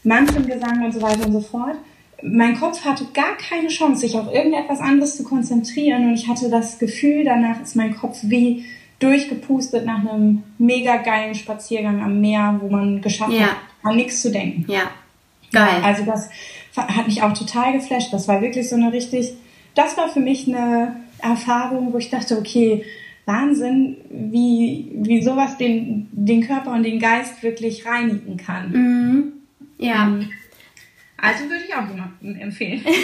Mantrengesang 0.02 0.82
und 0.84 0.92
so 0.92 1.02
weiter 1.02 1.26
und 1.26 1.32
so 1.32 1.40
fort. 1.40 1.76
Mein 2.22 2.58
Kopf 2.58 2.84
hatte 2.84 3.06
gar 3.12 3.36
keine 3.36 3.68
Chance, 3.68 4.02
sich 4.02 4.16
auf 4.16 4.32
irgendetwas 4.32 4.80
anderes 4.80 5.16
zu 5.16 5.24
konzentrieren 5.24 6.06
und 6.08 6.14
ich 6.14 6.28
hatte 6.28 6.48
das 6.48 6.78
Gefühl, 6.78 7.24
danach 7.24 7.60
ist 7.60 7.74
mein 7.76 7.96
Kopf 7.96 8.18
wie 8.22 8.64
durchgepustet 9.00 9.84
nach 9.84 9.98
einem 10.00 10.44
mega 10.58 10.98
geilen 10.98 11.34
Spaziergang 11.34 12.00
am 12.00 12.20
Meer, 12.20 12.58
wo 12.60 12.68
man 12.68 13.00
geschafft 13.02 13.32
Ja. 13.32 13.46
hat, 13.48 13.56
an 13.82 13.96
nichts 13.96 14.22
zu 14.22 14.30
denken. 14.30 14.64
Ja. 14.70 14.90
Geil. 15.52 15.82
Also 15.82 16.04
das 16.04 16.30
hat 16.76 17.06
mich 17.06 17.22
auch 17.22 17.32
total 17.36 17.72
geflasht. 17.72 18.12
Das 18.12 18.28
war 18.28 18.40
wirklich 18.40 18.68
so 18.68 18.76
eine 18.76 18.92
richtig, 18.92 19.34
das 19.74 19.96
war 19.96 20.08
für 20.08 20.20
mich 20.20 20.46
eine 20.48 20.96
Erfahrung, 21.18 21.92
wo 21.92 21.98
ich 21.98 22.10
dachte, 22.10 22.38
okay, 22.38 22.84
Wahnsinn, 23.26 23.96
wie, 24.10 24.90
wie 24.94 25.22
sowas 25.22 25.56
den, 25.58 26.08
den 26.12 26.46
Körper 26.46 26.72
und 26.72 26.82
den 26.84 26.98
Geist 26.98 27.42
wirklich 27.42 27.86
reinigen 27.86 28.36
kann. 28.36 28.72
Mhm. 28.72 29.32
Ja. 29.78 30.12
Also 31.22 31.44
würde 31.44 31.62
ich 31.66 31.72
auch 31.72 31.88
jemandem 31.88 32.42
empfehlen. 32.42 32.84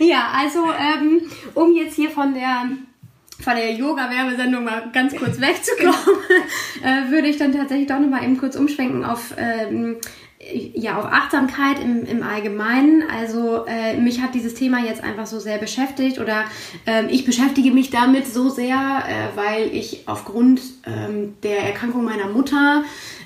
Ja, 0.00 0.30
also 0.32 0.62
um, 0.62 1.20
um 1.54 1.74
jetzt 1.74 1.96
hier 1.96 2.10
von 2.10 2.34
der 2.34 2.68
von 3.40 3.54
der 3.56 3.72
Yoga-Werbesendung 3.72 4.64
mal 4.64 4.90
ganz 4.92 5.14
kurz 5.16 5.40
wegzukommen, 5.40 5.94
äh, 6.82 7.10
würde 7.10 7.28
ich 7.28 7.36
dann 7.36 7.52
tatsächlich 7.52 7.88
doch 7.88 7.98
nochmal 7.98 8.24
eben 8.24 8.36
kurz 8.36 8.56
umschwenken 8.56 9.04
auf, 9.04 9.34
ähm, 9.36 9.96
ja, 10.74 10.98
auf 10.98 11.04
Achtsamkeit 11.04 11.78
im, 11.80 12.04
im 12.04 12.22
Allgemeinen. 12.22 13.04
Also 13.10 13.64
äh, 13.66 13.96
mich 13.96 14.20
hat 14.20 14.34
dieses 14.34 14.54
Thema 14.54 14.84
jetzt 14.84 15.02
einfach 15.02 15.26
so 15.26 15.38
sehr 15.38 15.58
beschäftigt 15.58 16.18
oder 16.18 16.44
ähm, 16.86 17.06
ich 17.10 17.24
beschäftige 17.24 17.70
mich 17.70 17.90
damit 17.90 18.26
so 18.26 18.48
sehr, 18.48 18.74
äh, 18.74 19.36
weil 19.36 19.74
ich 19.74 20.02
aufgrund 20.06 20.60
ähm, 20.86 21.34
der 21.42 21.60
Erkrankung 21.60 22.04
meiner 22.04 22.28
Mutter 22.28 22.84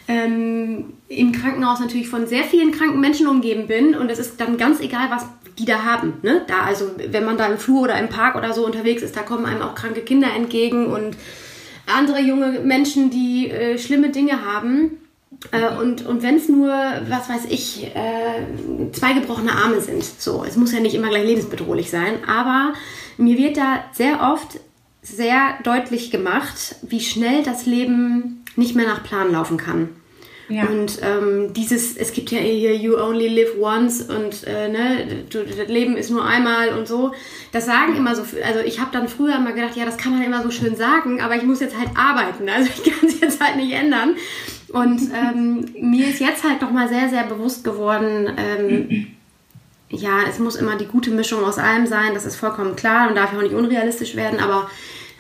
ähm, 0.08 0.94
im 1.08 1.32
Krankenhaus 1.32 1.80
natürlich 1.80 2.08
von 2.08 2.26
sehr 2.26 2.44
vielen 2.44 2.72
kranken 2.72 3.00
Menschen 3.00 3.26
umgeben 3.26 3.66
bin 3.66 3.94
und 3.94 4.10
es 4.10 4.18
ist 4.18 4.40
dann 4.40 4.56
ganz 4.56 4.80
egal, 4.80 5.10
was 5.10 5.26
die 5.58 5.64
da 5.64 5.84
haben. 5.84 6.14
Ne? 6.22 6.42
Da, 6.46 6.62
also 6.62 6.90
wenn 6.96 7.24
man 7.24 7.36
da 7.36 7.46
im 7.46 7.58
Flur 7.58 7.82
oder 7.82 7.98
im 7.98 8.08
Park 8.08 8.36
oder 8.36 8.52
so 8.52 8.64
unterwegs 8.64 9.02
ist, 9.02 9.16
da 9.16 9.22
kommen 9.22 9.44
einem 9.44 9.62
auch 9.62 9.74
kranke 9.74 10.00
Kinder 10.00 10.28
entgegen 10.34 10.86
und 10.86 11.16
andere 11.86 12.20
junge 12.20 12.60
Menschen, 12.60 13.10
die 13.10 13.50
äh, 13.50 13.78
schlimme 13.78 14.10
Dinge 14.10 14.44
haben. 14.44 14.98
Äh, 15.50 15.76
und 15.76 16.06
und 16.06 16.22
wenn 16.22 16.36
es 16.36 16.48
nur, 16.48 16.68
was 17.08 17.28
weiß 17.28 17.46
ich, 17.50 17.84
äh, 17.94 18.92
zwei 18.92 19.12
gebrochene 19.12 19.52
Arme 19.52 19.80
sind, 19.80 20.04
so, 20.04 20.44
es 20.46 20.56
muss 20.56 20.72
ja 20.72 20.80
nicht 20.80 20.94
immer 20.94 21.08
gleich 21.08 21.24
lebensbedrohlich 21.24 21.90
sein, 21.90 22.24
aber 22.26 22.72
mir 23.18 23.36
wird 23.36 23.56
da 23.56 23.84
sehr 23.92 24.20
oft 24.32 24.60
sehr 25.02 25.54
deutlich 25.64 26.10
gemacht, 26.12 26.76
wie 26.82 27.00
schnell 27.00 27.42
das 27.42 27.66
Leben 27.66 28.41
nicht 28.56 28.74
mehr 28.74 28.86
nach 28.86 29.02
Plan 29.02 29.32
laufen 29.32 29.56
kann. 29.56 29.90
Ja. 30.48 30.64
Und 30.64 31.00
ähm, 31.02 31.52
dieses, 31.54 31.96
es 31.96 32.12
gibt 32.12 32.30
ja 32.30 32.38
hier 32.38 32.76
You 32.76 32.96
Only 32.96 33.28
Live 33.28 33.56
Once 33.58 34.02
und 34.02 34.44
äh, 34.46 34.68
ne, 34.68 35.24
das 35.30 35.68
Leben 35.68 35.96
ist 35.96 36.10
nur 36.10 36.24
einmal 36.24 36.70
und 36.70 36.86
so. 36.86 37.12
Das 37.52 37.64
sagen 37.64 37.96
immer 37.96 38.14
so, 38.14 38.22
also 38.44 38.60
ich 38.60 38.80
habe 38.80 38.90
dann 38.92 39.08
früher 39.08 39.36
immer 39.36 39.52
gedacht, 39.52 39.76
ja, 39.76 39.86
das 39.86 39.96
kann 39.96 40.12
man 40.12 40.22
immer 40.22 40.42
so 40.42 40.50
schön 40.50 40.76
sagen, 40.76 41.22
aber 41.22 41.36
ich 41.36 41.44
muss 41.44 41.60
jetzt 41.60 41.78
halt 41.78 41.90
arbeiten, 41.94 42.48
also 42.48 42.68
ich 42.68 42.82
kann 43.00 43.08
es 43.08 43.20
jetzt 43.20 43.40
halt 43.40 43.56
nicht 43.56 43.72
ändern. 43.72 44.16
Und 44.68 45.00
ähm, 45.14 45.66
mir 45.80 46.08
ist 46.08 46.20
jetzt 46.20 46.44
halt 46.44 46.60
nochmal 46.60 46.88
sehr, 46.88 47.08
sehr 47.08 47.24
bewusst 47.24 47.62
geworden, 47.64 48.30
ähm, 48.36 49.06
ja, 49.88 50.20
es 50.28 50.38
muss 50.38 50.56
immer 50.56 50.76
die 50.76 50.86
gute 50.86 51.10
Mischung 51.10 51.44
aus 51.44 51.58
allem 51.58 51.86
sein, 51.86 52.14
das 52.14 52.24
ist 52.24 52.36
vollkommen 52.36 52.76
klar 52.76 53.08
und 53.08 53.14
darf 53.14 53.32
ja 53.32 53.38
auch 53.38 53.42
nicht 53.42 53.54
unrealistisch 53.54 54.16
werden, 54.16 54.40
aber 54.40 54.70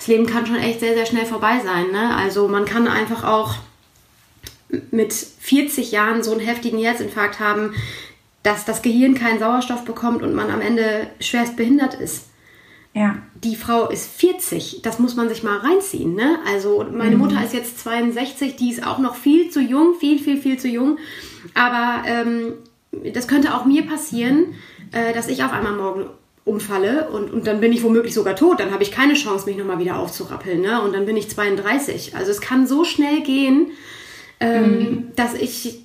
das 0.02 0.08
Leben 0.08 0.26
kann 0.26 0.46
schon 0.46 0.56
echt 0.56 0.80
sehr, 0.80 0.94
sehr 0.94 1.06
schnell 1.06 1.26
vorbei 1.26 1.60
sein. 1.64 1.92
Ne? 1.92 2.16
Also 2.16 2.48
man 2.48 2.64
kann 2.64 2.88
einfach 2.88 3.22
auch 3.22 3.54
mit 4.90 5.12
40 5.12 5.92
Jahren 5.92 6.24
so 6.24 6.32
einen 6.32 6.40
heftigen 6.40 6.80
Herzinfarkt 6.80 7.38
haben, 7.38 7.72
dass 8.42 8.64
das 8.64 8.82
Gehirn 8.82 9.14
keinen 9.14 9.38
Sauerstoff 9.38 9.84
bekommt 9.84 10.24
und 10.24 10.34
man 10.34 10.50
am 10.50 10.60
Ende 10.60 11.06
schwerst 11.20 11.56
behindert 11.56 11.94
ist. 11.94 12.30
Ja. 12.94 13.18
Die 13.44 13.54
Frau 13.54 13.88
ist 13.90 14.10
40, 14.10 14.80
das 14.82 14.98
muss 14.98 15.14
man 15.14 15.28
sich 15.28 15.44
mal 15.44 15.58
reinziehen. 15.58 16.16
Ne? 16.16 16.40
Also 16.48 16.84
meine 16.92 17.16
Mutter 17.16 17.42
ist 17.44 17.54
jetzt 17.54 17.78
62, 17.78 18.56
die 18.56 18.72
ist 18.72 18.84
auch 18.84 18.98
noch 18.98 19.14
viel 19.14 19.50
zu 19.50 19.60
jung, 19.60 19.94
viel, 20.00 20.18
viel, 20.18 20.36
viel 20.36 20.58
zu 20.58 20.66
jung. 20.66 20.98
Aber 21.54 22.02
ähm, 22.08 22.54
das 23.14 23.28
könnte 23.28 23.54
auch 23.54 23.66
mir 23.66 23.86
passieren, 23.86 24.54
äh, 24.90 25.12
dass 25.14 25.28
ich 25.28 25.44
auf 25.44 25.52
einmal 25.52 25.76
morgen 25.76 26.06
umfalle 26.44 27.08
und, 27.08 27.32
und 27.32 27.46
dann 27.46 27.60
bin 27.60 27.72
ich 27.72 27.82
womöglich 27.82 28.14
sogar 28.14 28.34
tot. 28.34 28.58
Dann 28.60 28.72
habe 28.72 28.82
ich 28.82 28.90
keine 28.90 29.14
Chance, 29.14 29.46
mich 29.46 29.56
nochmal 29.56 29.78
wieder 29.78 29.98
aufzurappeln. 29.98 30.60
Ne? 30.60 30.82
Und 30.82 30.92
dann 30.92 31.06
bin 31.06 31.16
ich 31.16 31.30
32. 31.30 32.16
Also 32.16 32.30
es 32.30 32.40
kann 32.40 32.66
so 32.66 32.84
schnell 32.84 33.20
gehen, 33.20 33.68
ähm, 34.40 35.08
dass 35.14 35.34
ich 35.34 35.82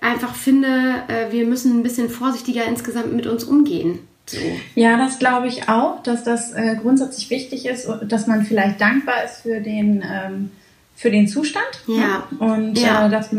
einfach 0.00 0.34
finde, 0.34 0.68
äh, 1.08 1.32
wir 1.32 1.46
müssen 1.46 1.78
ein 1.78 1.82
bisschen 1.82 2.08
vorsichtiger 2.08 2.64
insgesamt 2.64 3.12
mit 3.12 3.26
uns 3.26 3.44
umgehen. 3.44 4.00
So. 4.26 4.38
Ja, 4.74 4.96
das 4.96 5.18
glaube 5.18 5.48
ich 5.48 5.68
auch, 5.68 6.02
dass 6.02 6.24
das 6.24 6.52
äh, 6.52 6.76
grundsätzlich 6.80 7.30
wichtig 7.30 7.66
ist, 7.66 7.86
und 7.86 8.10
dass 8.10 8.26
man 8.26 8.44
vielleicht 8.44 8.80
dankbar 8.80 9.24
ist 9.24 9.42
für 9.42 9.60
den, 9.60 10.04
ähm, 10.08 10.50
für 10.96 11.10
den 11.10 11.28
Zustand. 11.28 11.66
Ja. 11.86 12.26
Ne? 12.30 12.38
Und 12.38 12.78
Ja. 12.78 13.06
Äh, 13.06 13.10
das 13.10 13.30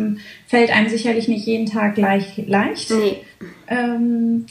fällt 0.47 0.71
einem 0.71 0.89
sicherlich 0.89 1.27
nicht 1.27 1.45
jeden 1.45 1.65
Tag 1.65 1.95
gleich 1.95 2.41
leicht. 2.47 2.91
Nee. 2.91 3.23
Ähm, 3.67 4.45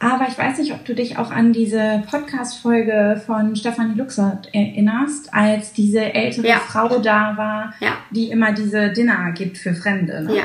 aber 0.00 0.26
ich 0.28 0.36
weiß 0.36 0.58
nicht, 0.58 0.72
ob 0.72 0.84
du 0.84 0.94
dich 0.94 1.18
auch 1.18 1.30
an 1.30 1.52
diese 1.52 2.02
Podcast-Folge 2.10 3.22
von 3.24 3.54
Stefanie 3.54 3.94
Luxert 3.94 4.48
erinnerst, 4.52 5.32
als 5.32 5.72
diese 5.72 6.12
ältere 6.14 6.48
Ja. 6.48 6.56
Frau 6.56 6.98
da 6.98 7.36
war, 7.36 7.74
Ja. 7.80 7.92
die 8.10 8.30
immer 8.30 8.52
diese 8.52 8.90
Dinner 8.90 9.30
gibt 9.32 9.58
für 9.58 9.74
Fremde. 9.74 10.24
Ne? 10.24 10.36
Ja. 10.38 10.44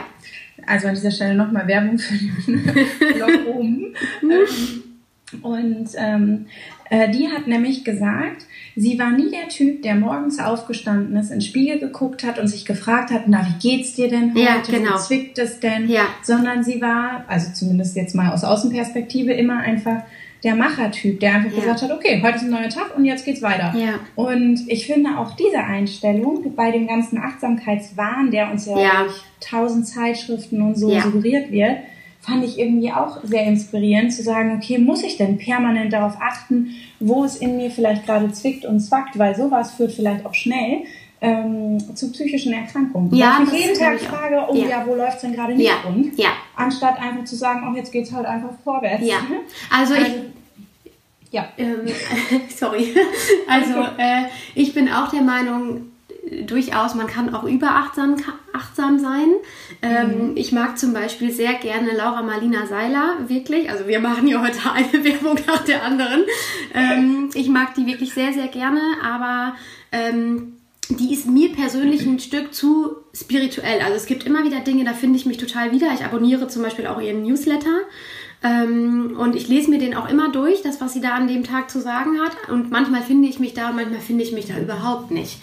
Also 0.68 0.88
an 0.88 0.96
dieser 0.96 1.12
Stelle 1.12 1.36
nochmal 1.36 1.68
Werbung 1.68 1.98
für 1.98 2.16
den 2.18 2.64
Blog 3.16 3.48
oben. 3.56 3.94
ähm, 4.22 5.42
und 5.42 5.90
ähm, 5.98 6.46
äh, 6.46 6.75
die 6.92 7.30
hat 7.30 7.48
nämlich 7.48 7.84
gesagt, 7.84 8.46
sie 8.76 9.00
war 9.00 9.12
nie 9.12 9.32
der 9.32 9.48
Typ, 9.50 9.82
der 9.82 9.96
morgens 9.96 10.40
aufgestanden 10.40 11.16
ist, 11.18 11.30
in 11.32 11.38
den 11.40 11.42
Spiegel 11.42 11.80
geguckt 11.80 12.24
hat 12.24 12.38
und 12.38 12.48
sich 12.48 12.66
gefragt 12.66 13.12
hat, 13.12 13.24
na, 13.28 13.46
wie 13.48 13.70
geht's 13.70 13.94
dir 13.94 14.08
denn 14.10 14.32
heute? 14.32 14.40
Ja, 14.42 14.58
genau. 14.66 14.94
Wo 14.94 14.98
zwickt 14.98 15.38
es 15.40 15.60
denn? 15.60 15.90
Ja. 15.90 16.08
Sondern 16.22 16.64
sie 16.64 16.82
war, 16.82 17.26
also 17.28 17.52
zumindest 17.54 17.96
jetzt 17.96 18.14
mal 18.16 18.32
aus 18.32 18.44
Außenperspektive, 18.44 19.34
immer 19.34 19.58
einfach 19.60 20.04
der 20.44 20.56
Machertyp, 20.56 21.20
der 21.20 21.34
einfach 21.34 21.52
Ja. 21.52 21.60
gesagt 21.60 21.82
hat, 21.82 21.92
okay, 21.92 22.22
heute 22.24 22.36
ist 22.36 22.44
ein 22.44 22.52
neuer 22.52 22.70
Tag 22.70 22.96
und 22.96 23.04
jetzt 23.04 23.26
geht's 23.26 23.42
weiter. 23.42 23.74
Ja. 23.76 24.00
Und 24.16 24.62
ich 24.68 24.86
finde 24.86 25.18
auch 25.18 25.36
diese 25.36 25.58
Einstellung 25.58 26.54
bei 26.56 26.70
dem 26.70 26.86
ganzen 26.88 27.18
Achtsamkeitswahn, 27.18 28.30
der 28.30 28.52
uns 28.52 28.68
ja, 28.68 28.76
durch 29.06 29.24
tausend 29.40 29.88
Zeitschriften 29.88 30.62
und 30.62 30.78
so 30.78 30.90
suggeriert 31.00 31.52
wird, 31.52 31.78
fand 32.26 32.44
ich 32.44 32.58
irgendwie 32.58 32.92
auch 32.92 33.20
sehr 33.24 33.44
inspirierend 33.46 34.14
zu 34.14 34.24
sagen, 34.24 34.58
okay, 34.58 34.78
muss 34.80 35.04
ich 35.04 35.18
denn 35.18 35.38
permanent 35.38 35.94
darauf 35.94 36.16
achten, 36.20 36.72
wo 37.00 37.24
es 37.24 37.36
in 37.38 37.58
mir 37.58 37.70
vielleicht 37.70 38.06
gerade 38.06 38.32
zwickt 38.32 38.66
und 38.66 38.80
zwackt, 38.80 39.18
weil 39.20 39.36
sowas 39.36 39.72
führt 39.72 39.92
vielleicht 39.92 40.26
auch 40.26 40.34
schnell 40.34 40.84
ähm, 41.22 41.78
zu 41.96 42.12
psychischen 42.12 42.54
Erkrankungen. 42.54 43.14
Ja, 43.16 43.40
Dass 43.40 43.48
ich 43.48 43.50
das 43.54 43.60
jeden 43.60 43.80
Tag 43.80 43.96
ich 44.02 44.08
frage, 44.08 44.46
oh 44.50 44.56
Ja. 44.56 44.68
ja, 44.68 44.84
wo 44.86 44.96
läuft's 44.96 45.22
denn 45.22 45.34
gerade 45.34 45.56
nicht 45.56 45.68
Ja. 45.68 45.76
rund? 45.86 46.18
Ja. 46.18 46.30
Anstatt 46.56 47.00
einfach 47.02 47.24
zu 47.26 47.36
sagen, 47.36 47.68
oh, 47.72 47.76
jetzt 47.76 47.92
geht's 47.92 48.12
halt 48.12 48.26
einfach 48.26 48.52
vorwärts. 48.64 49.06
Ja. 49.06 49.18
Also 49.72 49.94
ich, 49.94 50.02
Also, 50.02 50.16
ja. 51.32 51.48
Ähm, 51.58 51.82
sorry. 52.50 52.94
Also 53.48 53.80
äh, 53.98 54.24
ich 54.56 54.74
bin 54.74 54.90
auch 54.90 55.10
der 55.10 55.22
Meinung, 55.22 55.92
durchaus, 56.46 56.96
man 56.96 57.08
kann 57.08 57.34
auch 57.34 57.44
überachtsam 57.44 58.16
achtsam 58.54 59.00
sein. 59.00 59.28
Ähm, 59.82 60.30
mhm. 60.30 60.38
Ich 60.38 60.52
mag 60.52 60.78
zum 60.78 60.94
Beispiel 60.94 61.32
sehr 61.32 61.54
gerne 61.56 61.96
Laura 61.96 62.22
Marlina 62.22 62.66
Seiler, 62.66 63.18
wirklich. 63.28 63.70
Also 63.70 63.88
wir 63.88 64.00
machen 64.00 64.28
ja 64.28 64.42
heute 64.42 64.60
eine 64.74 65.04
Werbung 65.04 65.38
nach 65.48 65.64
der 65.64 65.84
anderen. 65.84 66.24
Ähm, 66.74 67.30
ich 67.34 67.50
mag 67.50 67.76
die 67.76 67.86
wirklich 67.86 68.14
sehr, 68.14 68.34
sehr 68.34 68.48
gerne, 68.48 68.82
aber 69.04 69.56
ähm, 69.92 70.54
die 70.90 71.14
ist 71.14 71.28
mir 71.28 71.52
persönlich 71.52 72.06
ein 72.06 72.20
Stück 72.20 72.54
zu 72.54 72.98
spirituell. 73.14 73.82
Also 73.82 73.96
es 73.96 74.06
gibt 74.06 74.26
immer 74.26 74.44
wieder 74.44 74.60
Dinge, 74.60 74.84
da 74.84 74.94
finde 74.94 75.18
ich 75.18 75.26
mich 75.26 75.38
total 75.38 75.72
wieder. 75.72 75.88
Ich 75.94 76.06
abonniere 76.06 76.48
zum 76.48 76.62
Beispiel 76.62 76.88
auch 76.88 77.02
ihren 77.02 77.24
Newsletter. 77.24 77.82
Ähm, 78.44 79.16
und 79.18 79.36
ich 79.36 79.48
lese 79.48 79.70
mir 79.70 79.80
den 79.80 79.96
auch 79.96 80.10
immer 80.10 80.32
durch, 80.32 80.62
das, 80.62 80.80
was 80.82 80.94
sie 80.94 81.02
da 81.02 81.16
an 81.16 81.28
dem 81.28 81.44
Tag 81.44 81.70
zu 81.72 81.82
sagen 81.82 82.20
hat. 82.20 82.50
Und 82.50 82.70
manchmal 82.72 83.02
finde 83.02 83.28
ich 83.28 83.40
mich 83.40 83.54
da, 83.54 83.72
manchmal 83.72 84.02
finde 84.02 84.24
ich 84.24 84.32
mich 84.32 84.46
da 84.46 84.58
überhaupt 84.58 85.12
nicht. 85.12 85.40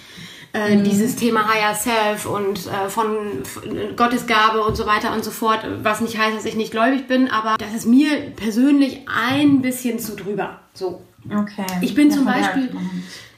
Äh, 0.55 0.77
mhm. 0.77 0.85
Dieses 0.85 1.17
Thema 1.17 1.49
Higher 1.49 1.75
Self 1.75 2.27
und 2.27 2.67
äh, 2.67 2.91
von, 2.91 3.43
von 3.45 3.97
Gottesgabe 3.97 4.63
und 4.63 4.77
so 4.77 4.87
weiter 4.87 5.15
und 5.15 5.25
so 5.25 5.31
fort, 5.31 5.61
was 5.83 6.03
nicht 6.03 6.19
heißt, 6.19 6.37
dass 6.37 6.45
ich 6.45 6.57
nicht 6.57 6.73
gläubig 6.73 7.09
bin, 7.09 7.31
aber 7.31 7.57
das 7.59 7.73
ist 7.75 7.87
mir 7.87 8.33
persönlich 8.37 9.07
ein 9.07 9.63
bisschen 9.63 9.99
zu 9.99 10.15
drüber. 10.15 10.61
So. 10.75 11.01
Okay. 11.31 11.65
Ich 11.81 11.95
bin 11.95 12.11
ja, 12.11 12.17
zum 12.17 12.25
Beispiel, 12.25 12.71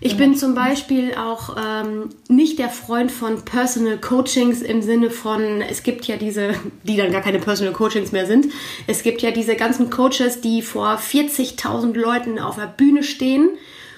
ich 0.01 0.17
bin 0.17 0.35
zum 0.35 0.55
Beispiel 0.55 1.15
auch 1.15 1.57
ähm, 1.57 2.09
nicht 2.29 2.59
der 2.59 2.71
Freund 2.71 3.13
von 3.13 3.45
Personal 3.45 3.99
Coachings 3.99 4.63
im 4.63 4.81
Sinne 4.81 5.11
von, 5.11 5.61
es 5.61 5.83
gibt 5.83 6.07
ja 6.07 6.17
diese, 6.17 6.55
die 6.83 6.97
dann 6.97 7.13
gar 7.13 7.21
keine 7.21 7.39
Personal 7.39 7.75
Coachings 7.75 8.11
mehr 8.11 8.27
sind. 8.27 8.47
Es 8.87 9.03
gibt 9.03 9.23
ja 9.23 9.31
diese 9.31 9.55
ganzen 9.55 9.91
Coaches, 9.91 10.41
die 10.41 10.63
vor 10.63 10.99
40.000 10.99 11.95
Leuten 11.95 12.39
auf 12.39 12.57
der 12.57 12.67
Bühne 12.67 13.03
stehen 13.03 13.51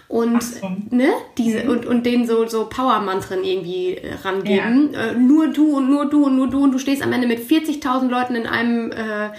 und 0.09 0.43
so. 0.43 0.71
ne 0.91 1.09
diese 1.37 1.65
mhm. 1.65 1.71
und 1.71 1.87
und 1.87 2.07
denen 2.07 2.27
so 2.27 2.47
so 2.47 2.67
Power 2.67 3.01
Mantren 3.01 3.43
irgendwie 3.43 4.01
rangeben 4.23 4.93
ja. 4.93 5.01
äh, 5.01 5.15
nur 5.15 5.49
du 5.49 5.77
und 5.77 5.91
nur 5.91 6.07
du 6.07 6.27
und 6.27 6.37
nur 6.37 6.49
du 6.49 6.63
und 6.63 6.73
du 6.73 6.79
stehst 6.79 7.03
am 7.03 7.13
Ende 7.13 7.27
mit 7.27 7.41
40.000 7.41 8.09
Leuten 8.09 8.37
in 8.37 8.47
einem 8.47 8.93
äh, 8.93 9.31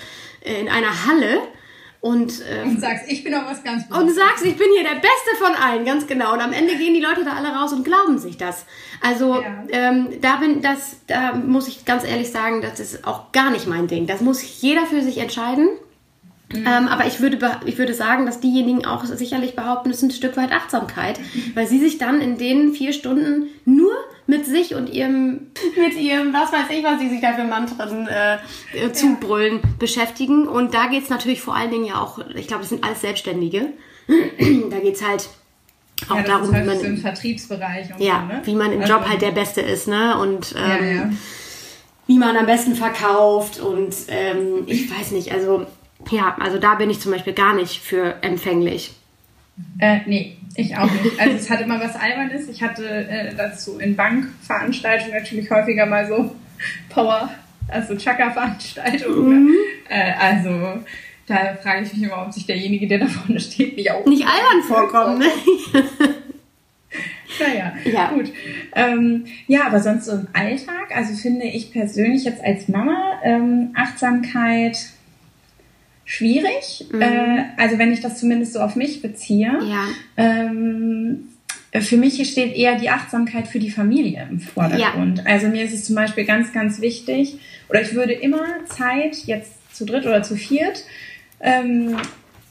in 0.43 0.69
einer 0.69 1.07
Halle 1.07 1.39
und, 1.99 2.41
äh, 2.41 2.63
und 2.63 2.79
sagst, 2.79 3.11
ich 3.11 3.23
bin 3.23 3.33
auch 3.33 3.45
was 3.45 3.63
ganz 3.63 3.87
Besonderes. 3.87 4.17
Und 4.17 4.23
sagst, 4.23 4.45
ich 4.45 4.55
bin 4.55 4.67
hier 4.73 4.83
der 4.83 4.95
Beste 4.95 5.35
von 5.39 5.55
allen, 5.55 5.83
ganz 5.83 6.05
genau. 6.05 6.33
Und 6.33 6.41
am 6.41 6.53
Ende 6.53 6.75
gehen 6.75 6.93
die 6.93 7.01
Leute 7.01 7.25
da 7.25 7.33
alle 7.33 7.49
raus 7.49 7.73
und 7.73 7.83
glauben 7.83 8.19
sich 8.19 8.37
das. 8.37 8.65
Also 9.01 9.41
ja. 9.41 9.63
ähm, 9.69 10.09
da 10.21 10.37
bin 10.37 10.61
das, 10.61 10.97
da 11.07 11.33
muss 11.33 11.67
ich 11.67 11.85
ganz 11.85 12.03
ehrlich 12.03 12.31
sagen, 12.31 12.61
das 12.61 12.79
ist 12.79 13.05
auch 13.05 13.31
gar 13.31 13.49
nicht 13.49 13.67
mein 13.67 13.87
Ding. 13.87 14.05
Das 14.05 14.21
muss 14.21 14.61
jeder 14.61 14.85
für 14.85 15.01
sich 15.01 15.17
entscheiden. 15.17 15.69
Mhm. 16.53 16.65
Ähm, 16.65 16.87
aber 16.87 17.05
ich 17.05 17.19
würde, 17.19 17.37
ich 17.65 17.77
würde 17.77 17.93
sagen, 17.93 18.25
dass 18.25 18.39
diejenigen 18.39 18.85
auch 18.85 19.03
sicherlich 19.03 19.55
behaupten, 19.55 19.89
es 19.89 19.97
ist 19.97 20.03
ein 20.03 20.11
Stück 20.11 20.37
weit 20.37 20.53
Achtsamkeit, 20.53 21.19
mhm. 21.19 21.51
weil 21.55 21.67
sie 21.67 21.79
sich 21.79 21.97
dann 21.97 22.21
in 22.21 22.37
den 22.37 22.73
vier 22.73 22.93
Stunden 22.93 23.47
nur 23.65 23.91
mit 24.27 24.45
sich 24.45 24.73
und 24.73 24.89
ihrem, 24.89 25.47
mit 25.77 25.95
ihrem, 25.95 26.33
was 26.33 26.53
weiß 26.53 26.69
ich, 26.69 26.83
was 26.83 26.99
sie 26.99 27.09
sich 27.09 27.19
da 27.19 27.33
für 27.33 27.43
Mantren 27.43 28.07
äh, 28.07 28.91
zubrüllen, 28.93 29.59
ja. 29.61 29.69
beschäftigen. 29.77 30.47
Und 30.47 30.73
da 30.73 30.87
geht 30.87 31.03
es 31.03 31.09
natürlich 31.09 31.41
vor 31.41 31.55
allen 31.55 31.71
Dingen 31.71 31.85
ja 31.85 32.01
auch, 32.01 32.19
ich 32.35 32.47
glaube, 32.47 32.61
das 32.61 32.69
sind 32.69 32.83
alles 32.83 33.01
Selbstständige. 33.01 33.73
da 34.07 34.79
geht 34.79 34.95
es 34.95 35.05
halt 35.05 35.27
auch 36.07 36.15
ja, 36.15 36.23
darum, 36.23 36.53
halt 36.53 36.63
wie 36.63 36.67
man. 36.67 36.79
Im 36.79 36.97
Vertriebsbereich 36.97 37.93
und 37.93 37.99
ja, 38.01 38.25
so, 38.25 38.35
ne? 38.35 38.41
wie 38.45 38.55
man 38.55 38.71
im 38.71 38.81
also, 38.81 38.93
Job 38.93 39.09
halt 39.09 39.21
der 39.21 39.31
Beste 39.31 39.61
ist, 39.61 39.87
ne? 39.87 40.17
Und 40.17 40.55
ähm, 40.57 40.95
ja, 40.95 41.09
wie 42.07 42.17
man 42.17 42.37
am 42.37 42.45
besten 42.45 42.73
verkauft 42.75 43.59
und 43.59 43.93
ähm, 44.07 44.63
ich 44.65 44.89
weiß 44.89 45.11
nicht, 45.11 45.33
also 45.33 45.67
ja, 46.09 46.35
also 46.39 46.57
da 46.57 46.75
bin 46.75 46.89
ich 46.89 46.99
zum 46.99 47.11
Beispiel 47.11 47.33
gar 47.33 47.53
nicht 47.53 47.81
für 47.81 48.15
empfänglich. 48.21 48.93
Äh, 49.79 49.99
nee, 50.05 50.37
ich 50.55 50.75
auch 50.75 50.89
nicht. 50.91 51.19
Also 51.19 51.35
es 51.35 51.49
hat 51.49 51.61
immer 51.61 51.79
was 51.79 51.95
Albernes. 51.95 52.47
Ich 52.47 52.61
hatte 52.61 52.85
äh, 52.85 53.33
dazu 53.35 53.79
in 53.79 53.95
Bankveranstaltungen 53.95 55.13
natürlich 55.13 55.49
häufiger 55.49 55.85
mal 55.85 56.07
so 56.07 56.35
Power, 56.89 57.29
also 57.67 57.95
Chakra-Veranstaltungen. 57.95 59.45
Mhm. 59.45 59.55
Äh, 59.89 60.13
also 60.19 60.81
da 61.27 61.55
frage 61.61 61.83
ich 61.83 61.93
mich 61.93 62.03
immer, 62.03 62.25
ob 62.25 62.33
sich 62.33 62.45
derjenige, 62.45 62.87
der 62.87 62.99
da 62.99 63.07
vorne 63.07 63.39
steht, 63.39 63.75
nicht 63.75 63.91
auch 63.91 64.05
nicht 64.05 64.25
albern 64.25 64.63
vorkommt. 64.67 65.19
Ne? 65.19 65.25
naja, 67.39 67.73
ja. 67.91 68.11
gut. 68.11 68.31
Ähm, 68.73 69.25
ja, 69.47 69.65
aber 69.65 69.81
sonst 69.81 70.05
so 70.05 70.13
im 70.13 70.27
Alltag, 70.33 70.95
also 70.95 71.13
finde 71.15 71.45
ich 71.45 71.71
persönlich 71.71 72.23
jetzt 72.23 72.43
als 72.43 72.67
Mama 72.67 73.19
ähm, 73.23 73.71
Achtsamkeit 73.75 74.77
schwierig. 76.07 76.85
Mhm. 76.91 77.01
Äh, 77.01 77.43
also 77.57 77.77
wenn 77.77 77.91
ich 77.91 77.99
das 77.99 78.17
zumindest 78.19 78.53
so 78.53 78.61
auf 78.61 78.75
mich 78.75 79.01
beziehe. 79.03 79.59
Ja. 79.61 79.87
Ähm, 80.15 81.27
für 81.73 81.97
mich 81.97 82.27
steht 82.31 82.55
eher 82.55 82.75
die 82.75 82.89
Achtsamkeit 82.89 83.47
für 83.47 83.59
die 83.59 83.69
Familie 83.69 84.25
im 84.31 84.39
Vordergrund. 84.39 85.19
Ja. 85.19 85.25
Also 85.25 85.49
mir 85.49 85.63
ist 85.65 85.73
es 85.73 85.83
zum 85.85 85.95
Beispiel 85.95 86.25
ganz, 86.25 86.53
ganz 86.53 86.81
wichtig, 86.81 87.37
oder 87.69 87.81
ich 87.81 87.93
würde 87.93 88.13
immer 88.13 88.45
Zeit, 88.65 89.17
jetzt 89.25 89.75
zu 89.75 89.85
dritt 89.85 90.05
oder 90.05 90.23
zu 90.23 90.37
viert, 90.37 90.85
ähm, 91.41 91.97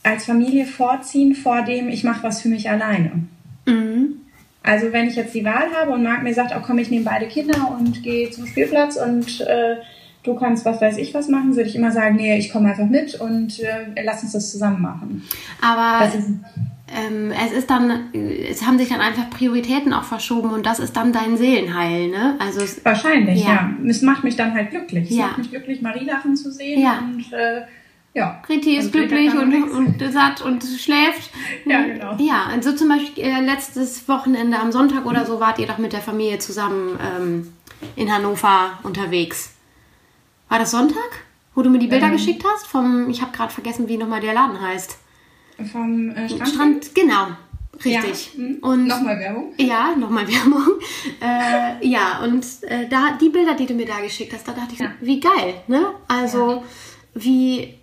als 0.03 0.27
Familie 0.27 0.67
vorziehen 0.67 1.35
vor 1.35 1.63
dem, 1.63 1.89
ich 1.89 2.05
mache 2.05 2.23
was 2.23 2.43
für 2.43 2.49
mich 2.49 2.69
alleine. 2.69 3.25
Mhm. 3.65 4.21
Also 4.63 4.93
wenn 4.93 5.09
ich 5.09 5.17
jetzt 5.17 5.35
die 5.35 5.45
Wahl 5.45 5.73
habe 5.75 5.93
und 5.93 6.03
Marc 6.03 6.23
mir 6.23 6.35
sagt, 6.35 6.53
oh 6.55 6.63
komm, 6.65 6.79
ich 6.79 6.91
nehme 6.91 7.07
beide 7.07 7.27
Kinder 7.27 7.75
und 7.81 8.03
gehe 8.03 8.31
zum 8.31 8.47
Spielplatz 8.47 8.97
und 8.97 9.41
äh, 9.41 9.77
du 10.27 10.35
kannst 10.35 10.65
was 10.65 10.81
weiß 10.81 10.99
ich 10.99 11.15
was 11.15 11.29
machen, 11.29 11.57
würde 11.57 11.69
ich 11.69 11.77
immer 11.77 11.93
sagen, 11.93 12.17
nee, 12.17 12.37
ich 12.39 12.53
komme 12.53 12.69
einfach 12.69 12.87
mit 12.87 13.15
und 13.21 13.61
äh, 13.61 14.03
lass 14.05 14.23
uns 14.23 14.33
das 14.33 14.51
zusammen 14.51 14.83
machen. 14.83 15.23
Aber 15.63 16.11
ähm, 16.89 17.33
es 17.33 17.53
ist 17.53 17.71
dann, 17.71 18.13
es 18.13 18.65
haben 18.65 18.79
sich 18.79 18.89
dann 18.89 19.01
einfach 19.01 19.29
Prioritäten 19.31 19.93
auch 19.93 20.05
verschoben 20.05 20.51
und 20.51 20.67
das 20.67 20.79
ist 20.79 20.97
dann 20.97 21.13
dein 21.13 21.37
Seelenheil, 21.37 22.09
ne? 22.09 22.37
Also 22.39 22.61
es, 22.61 22.85
wahrscheinlich, 22.85 23.43
ja. 23.43 23.49
ja. 23.49 23.89
Es 23.89 24.03
macht 24.03 24.23
mich 24.23 24.37
dann 24.37 24.55
halt 24.55 24.71
glücklich. 24.71 25.11
Es 25.11 25.17
ja. 25.17 25.27
macht 25.27 25.39
mich 25.39 25.51
glücklich, 25.51 25.83
Marie 25.83 26.05
lachen 26.05 26.37
zu 26.37 26.53
sehen 26.53 26.81
ja. 26.81 26.99
und 26.99 27.33
äh, 27.33 27.63
ja. 28.15 28.43
Riti 28.49 28.77
ist 28.77 28.93
glücklich 28.93 29.35
und, 29.35 29.71
und, 29.73 30.13
satt 30.13 30.41
und 30.43 30.65
schläft. 30.65 31.31
Ja, 31.67 31.83
genau. 31.83 32.17
Ja, 32.19 32.51
und 32.55 32.63
so 32.63 32.73
zum 32.73 32.89
Beispiel 32.89 33.25
äh, 33.25 33.41
letztes 33.41 34.09
Wochenende 34.09 34.59
am 34.59 34.71
Sonntag 34.71 35.05
oder 35.05 35.27
so 35.27 35.41
wart 35.41 35.59
ihr 35.59 35.67
doch 35.67 35.79
mit 35.79 35.93
der 35.93 36.01
Familie 36.01 36.39
zusammen 36.39 36.99
ähm, 37.01 37.53
in 37.97 38.13
Hannover 38.13 38.79
unterwegs. 38.85 39.56
War 40.49 40.59
das 40.59 40.71
Sonntag? 40.71 41.25
Wo 41.55 41.63
du 41.63 41.71
mir 41.71 41.79
die 41.79 41.87
Bilder 41.87 42.07
ähm, 42.07 42.13
geschickt 42.13 42.45
hast? 42.45 42.67
Vom, 42.67 43.09
ich 43.09 43.23
habe 43.23 43.33
gerade 43.33 43.53
vergessen, 43.53 43.89
wie 43.89 43.97
nochmal 43.97 44.21
der 44.21 44.35
Laden 44.35 44.61
heißt. 44.61 44.99
Vom 45.73 46.11
äh, 46.11 46.29
Strand? 46.29 46.49
Strand? 46.49 46.95
Genau. 46.95 47.29
Richtig. 47.85 48.35
Ja. 48.35 48.43
Mhm. 48.43 48.57
Und 48.61 48.87
nochmal 48.87 49.19
Werbung? 49.19 49.53
Ja, 49.59 49.95
nochmal 49.97 50.27
Werbung. 50.29 50.81
äh, 51.21 51.87
ja, 51.87 52.21
und 52.23 52.45
äh, 52.63 52.89
da 52.89 53.17
die 53.21 53.29
Bilder, 53.29 53.55
die 53.55 53.67
du 53.67 53.75
mir 53.75 53.87
da 53.87 54.01
geschickt 54.01 54.33
hast, 54.33 54.47
da 54.47 54.53
dachte 54.53 54.75
ich, 54.75 54.81
ja. 54.81 54.93
wie 55.01 55.21
geil, 55.21 55.55
ne? 55.67 55.95
Also 56.09 56.51
ja. 56.51 56.63
wie 57.15 57.76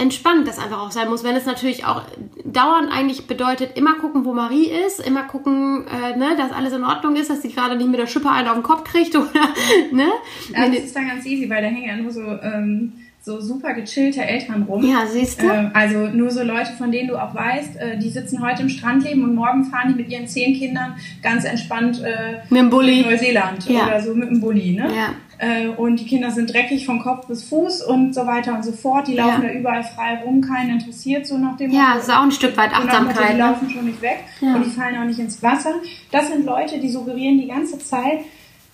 entspannt 0.00 0.48
das 0.48 0.58
einfach 0.58 0.80
auch 0.80 0.90
sein 0.90 1.08
muss, 1.08 1.24
wenn 1.24 1.36
es 1.36 1.46
natürlich 1.46 1.84
auch 1.84 2.02
dauernd 2.44 2.90
eigentlich 2.90 3.26
bedeutet, 3.26 3.76
immer 3.76 3.94
gucken, 3.94 4.24
wo 4.24 4.32
Marie 4.32 4.70
ist, 4.86 5.00
immer 5.00 5.24
gucken, 5.24 5.86
äh, 5.86 6.16
ne, 6.16 6.36
dass 6.36 6.52
alles 6.52 6.72
in 6.72 6.84
Ordnung 6.84 7.16
ist, 7.16 7.30
dass 7.30 7.42
sie 7.42 7.52
gerade 7.52 7.76
nicht 7.76 7.90
mit 7.90 8.00
der 8.00 8.06
Schippe 8.06 8.30
einen 8.30 8.48
auf 8.48 8.54
den 8.54 8.62
Kopf 8.62 8.84
kriegt 8.84 9.14
oder, 9.16 9.54
ne? 9.92 10.08
Ja, 10.52 10.68
das 10.68 10.84
ist 10.84 10.96
dann 10.96 11.08
ganz 11.08 11.26
easy, 11.26 11.48
weil 11.50 11.62
da 11.62 11.68
hängen 11.68 11.88
ja 11.88 11.96
nur 11.96 12.10
so, 12.10 12.22
ähm, 12.22 12.92
so 13.22 13.40
super 13.40 13.74
gechillte 13.74 14.22
Eltern 14.22 14.62
rum. 14.62 14.82
Ja, 14.82 15.06
siehst 15.06 15.42
du? 15.42 15.46
Äh, 15.46 15.70
also 15.74 16.08
nur 16.08 16.30
so 16.30 16.42
Leute, 16.42 16.72
von 16.72 16.90
denen 16.90 17.08
du 17.08 17.16
auch 17.16 17.34
weißt, 17.34 17.76
äh, 17.76 17.98
die 17.98 18.08
sitzen 18.08 18.42
heute 18.42 18.62
im 18.62 18.70
Strandleben 18.70 19.22
und 19.22 19.34
morgen 19.34 19.64
fahren 19.64 19.88
die 19.90 19.94
mit 19.94 20.10
ihren 20.10 20.26
zehn 20.26 20.54
Kindern 20.54 20.94
ganz 21.22 21.44
entspannt 21.44 22.02
äh, 22.02 22.38
mit 22.48 22.60
dem 22.60 22.70
Bulli. 22.70 23.02
Neuseeland 23.02 23.68
ja. 23.68 23.86
oder 23.86 24.00
so 24.00 24.14
mit 24.14 24.30
dem 24.30 24.40
Bulli, 24.40 24.72
ne? 24.72 24.88
Ja. 24.94 25.14
Äh, 25.36 25.68
und 25.68 26.00
die 26.00 26.06
Kinder 26.06 26.30
sind 26.30 26.52
dreckig 26.52 26.86
von 26.86 27.00
Kopf 27.00 27.26
bis 27.26 27.44
Fuß 27.44 27.82
und 27.82 28.14
so 28.14 28.26
weiter 28.26 28.54
und 28.54 28.64
so 28.64 28.72
fort. 28.72 29.06
Die 29.06 29.14
laufen 29.14 29.42
ja. 29.42 29.48
da 29.48 29.54
überall 29.54 29.82
frei 29.82 30.22
rum, 30.24 30.40
keinen 30.40 30.78
interessiert 30.78 31.26
so 31.26 31.36
nach 31.36 31.56
dem 31.56 31.70
Ja, 31.70 31.94
ist 31.98 32.10
auch 32.10 32.22
ein 32.22 32.32
Stück 32.32 32.56
weit 32.56 32.72
Achtsamkeit. 32.72 33.16
Motto, 33.16 33.26
die 33.28 33.32
ne? 33.34 33.38
laufen 33.38 33.70
schon 33.70 33.84
nicht 33.86 34.00
weg 34.00 34.24
und 34.40 34.64
die 34.64 34.70
fallen 34.70 34.96
auch 34.98 35.04
nicht 35.04 35.18
ins 35.18 35.42
Wasser. 35.42 35.74
Das 36.10 36.28
sind 36.28 36.44
Leute, 36.46 36.78
die 36.78 36.88
suggerieren 36.88 37.38
die 37.38 37.48
ganze 37.48 37.78
Zeit, 37.78 38.20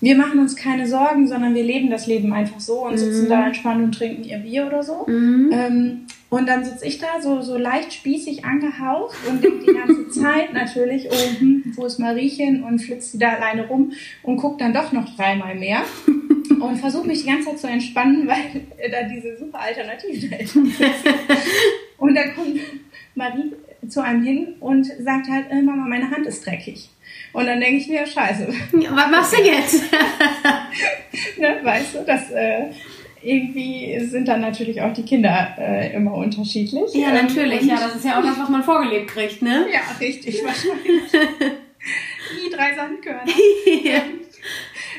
wir 0.00 0.16
machen 0.16 0.38
uns 0.40 0.56
keine 0.56 0.86
Sorgen, 0.86 1.26
sondern 1.26 1.54
wir 1.54 1.62
leben 1.62 1.90
das 1.90 2.06
Leben 2.06 2.32
einfach 2.32 2.60
so 2.60 2.86
und 2.86 2.98
sitzen 2.98 3.24
mhm. 3.24 3.28
da 3.28 3.46
entspannt 3.46 3.82
und 3.82 3.92
trinken 3.92 4.24
ihr 4.24 4.38
Bier 4.38 4.66
oder 4.66 4.82
so. 4.82 5.06
Mhm. 5.06 5.50
Ähm, 5.52 6.06
und 6.28 6.48
dann 6.48 6.64
sitze 6.64 6.86
ich 6.86 6.98
da 6.98 7.20
so, 7.22 7.40
so 7.40 7.56
leicht 7.56 7.92
spießig 7.92 8.44
angehaucht 8.44 9.16
und 9.28 9.42
denke 9.42 9.64
die 9.64 9.72
ganze 9.72 10.08
Zeit 10.20 10.52
natürlich, 10.52 11.08
oh, 11.10 11.40
hm, 11.40 11.72
wo 11.76 11.86
ist 11.86 11.98
Mariechen? 11.98 12.62
Und 12.64 12.80
flitzt 12.80 13.12
sie 13.12 13.18
da 13.18 13.34
alleine 13.34 13.68
rum 13.68 13.92
und 14.22 14.36
guckt 14.36 14.60
dann 14.60 14.74
doch 14.74 14.92
noch 14.92 15.16
dreimal 15.16 15.54
mehr. 15.54 15.82
und 16.60 16.76
versuche 16.78 17.06
mich 17.06 17.22
die 17.22 17.30
ganze 17.30 17.50
Zeit 17.50 17.58
zu 17.58 17.66
entspannen, 17.68 18.26
weil 18.28 18.66
da 18.90 19.08
diese 19.08 19.36
super 19.38 19.60
alternativen 19.60 20.32
Eltern 20.32 20.66
sind. 20.78 20.90
und 21.98 22.14
dann 22.14 22.34
kommt 22.34 22.60
Marie 23.14 23.52
zu 23.88 24.02
einem 24.02 24.22
hin 24.22 24.54
und 24.60 24.86
sagt 24.86 25.28
halt, 25.28 25.50
äh, 25.50 25.62
Mama, 25.62 25.86
meine 25.86 26.10
Hand 26.10 26.26
ist 26.26 26.46
dreckig. 26.46 26.90
Und 27.32 27.46
dann 27.46 27.60
denke 27.60 27.76
ich 27.76 27.88
mir, 27.88 28.06
scheiße. 28.06 28.48
Was 28.72 29.10
machst 29.10 29.36
du 29.36 29.42
jetzt? 29.42 29.82
ne, 31.38 31.60
weißt 31.62 31.94
du, 31.94 32.04
das 32.06 32.30
äh, 32.30 32.70
irgendwie 33.22 33.98
sind 34.06 34.28
dann 34.28 34.40
natürlich 34.40 34.80
auch 34.80 34.92
die 34.92 35.02
Kinder 35.02 35.54
äh, 35.58 35.94
immer 35.94 36.14
unterschiedlich. 36.14 36.94
Ja, 36.94 37.12
natürlich. 37.12 37.62
Ähm, 37.62 37.68
ja, 37.68 37.76
das 37.76 37.96
ist 37.96 38.04
ja 38.04 38.18
auch 38.18 38.22
das, 38.22 38.38
was 38.38 38.48
man 38.48 38.62
vorgelebt 38.62 39.08
kriegt, 39.08 39.42
ne? 39.42 39.66
Ja, 39.72 39.80
richtig, 40.00 40.42
wahrscheinlich. 40.44 41.12
Die 41.12 42.54
drei 42.54 42.74
Sandkörner. 42.74 43.24
ja. 43.84 44.02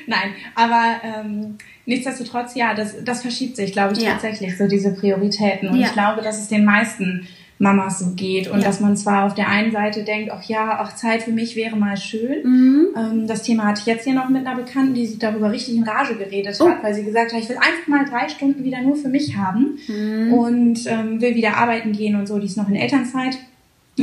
Nein, 0.05 0.35
aber 0.55 1.01
ähm, 1.03 1.57
nichtsdestotrotz, 1.85 2.55
ja, 2.55 2.73
das, 2.73 3.03
das 3.03 3.21
verschiebt 3.21 3.55
sich, 3.55 3.71
glaube 3.71 3.93
ich, 3.93 4.01
ja. 4.01 4.11
tatsächlich, 4.11 4.57
so 4.57 4.67
diese 4.67 4.93
Prioritäten. 4.93 5.69
Und 5.69 5.79
ja. 5.79 5.87
ich 5.87 5.93
glaube, 5.93 6.21
dass 6.21 6.39
es 6.39 6.47
den 6.47 6.65
meisten 6.65 7.27
Mamas 7.59 7.99
so 7.99 8.11
geht 8.15 8.47
und 8.47 8.59
ja. 8.59 8.65
dass 8.65 8.79
man 8.79 8.95
zwar 8.95 9.25
auf 9.25 9.33
der 9.33 9.47
einen 9.49 9.71
Seite 9.71 10.03
denkt, 10.03 10.31
ach 10.31 10.43
ja, 10.43 10.83
auch 10.83 10.93
Zeit 10.93 11.23
für 11.23 11.31
mich 11.31 11.55
wäre 11.55 11.75
mal 11.75 11.97
schön. 11.97 12.43
Mhm. 12.43 12.87
Ähm, 12.95 13.27
das 13.27 13.43
Thema 13.43 13.65
hatte 13.65 13.81
ich 13.81 13.87
jetzt 13.87 14.03
hier 14.03 14.13
noch 14.13 14.29
mit 14.29 14.45
einer 14.45 14.55
Bekannten, 14.55 14.93
die 14.93 15.07
sich 15.07 15.17
darüber 15.17 15.51
richtig 15.51 15.75
in 15.75 15.83
Rage 15.83 16.15
geredet 16.15 16.55
oh. 16.59 16.69
hat, 16.69 16.83
weil 16.83 16.93
sie 16.93 17.03
gesagt 17.03 17.33
hat, 17.33 17.41
ich 17.41 17.49
will 17.49 17.57
einfach 17.57 17.87
mal 17.87 18.05
drei 18.05 18.29
Stunden 18.29 18.63
wieder 18.63 18.81
nur 18.81 18.95
für 18.95 19.09
mich 19.09 19.35
haben 19.35 19.79
mhm. 19.87 20.33
und 20.33 20.79
ähm, 20.85 21.19
will 21.19 21.33
wieder 21.33 21.57
arbeiten 21.57 21.93
gehen 21.93 22.15
und 22.15 22.27
so. 22.27 22.37
Die 22.37 22.45
ist 22.45 22.57
noch 22.57 22.69
in 22.69 22.75
Elternzeit 22.75 23.37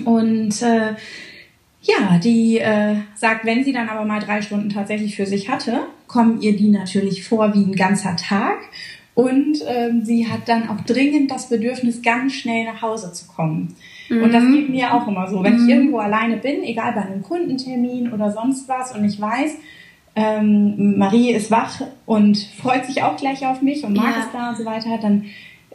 und 0.04 0.60
äh, 0.62 0.94
ja, 1.82 2.18
die 2.18 2.58
äh, 2.58 2.96
sagt, 3.14 3.44
wenn 3.44 3.62
sie 3.62 3.72
dann 3.72 3.88
aber 3.88 4.04
mal 4.04 4.20
drei 4.20 4.42
Stunden 4.42 4.70
tatsächlich 4.70 5.16
für 5.16 5.26
sich 5.26 5.48
hatte, 5.50 5.80
kommen 6.06 6.40
ihr 6.40 6.56
die 6.56 6.70
natürlich 6.70 7.28
vor 7.28 7.54
wie 7.54 7.62
ein 7.62 7.76
ganzer 7.76 8.16
Tag. 8.16 8.58
Und 9.14 9.58
ähm, 9.68 10.04
sie 10.04 10.28
hat 10.28 10.48
dann 10.48 10.68
auch 10.68 10.80
dringend 10.80 11.30
das 11.30 11.48
Bedürfnis, 11.48 12.02
ganz 12.02 12.32
schnell 12.32 12.64
nach 12.64 12.82
Hause 12.82 13.12
zu 13.12 13.28
kommen. 13.28 13.76
Mhm. 14.08 14.22
Und 14.24 14.32
das 14.34 14.42
mhm. 14.42 14.52
geht 14.52 14.68
mir 14.70 14.92
auch 14.92 15.06
immer 15.06 15.28
so. 15.28 15.42
Wenn 15.42 15.56
mhm. 15.56 15.64
ich 15.64 15.74
irgendwo 15.74 15.98
alleine 15.98 16.36
bin, 16.38 16.64
egal 16.64 16.92
bei 16.94 17.02
einem 17.02 17.22
Kundentermin 17.22 18.12
oder 18.12 18.32
sonst 18.32 18.68
was, 18.68 18.94
und 18.94 19.04
ich 19.04 19.20
weiß, 19.20 19.56
ähm, 20.16 20.98
Marie 20.98 21.32
ist 21.32 21.50
wach 21.50 21.80
und 22.06 22.38
freut 22.60 22.86
sich 22.86 23.02
auch 23.02 23.16
gleich 23.16 23.46
auf 23.46 23.62
mich 23.62 23.84
und 23.84 23.94
mag 23.94 24.14
ja. 24.16 24.22
es 24.22 24.32
da 24.32 24.50
und 24.50 24.56
so 24.56 24.64
weiter, 24.64 24.98
dann 25.00 25.26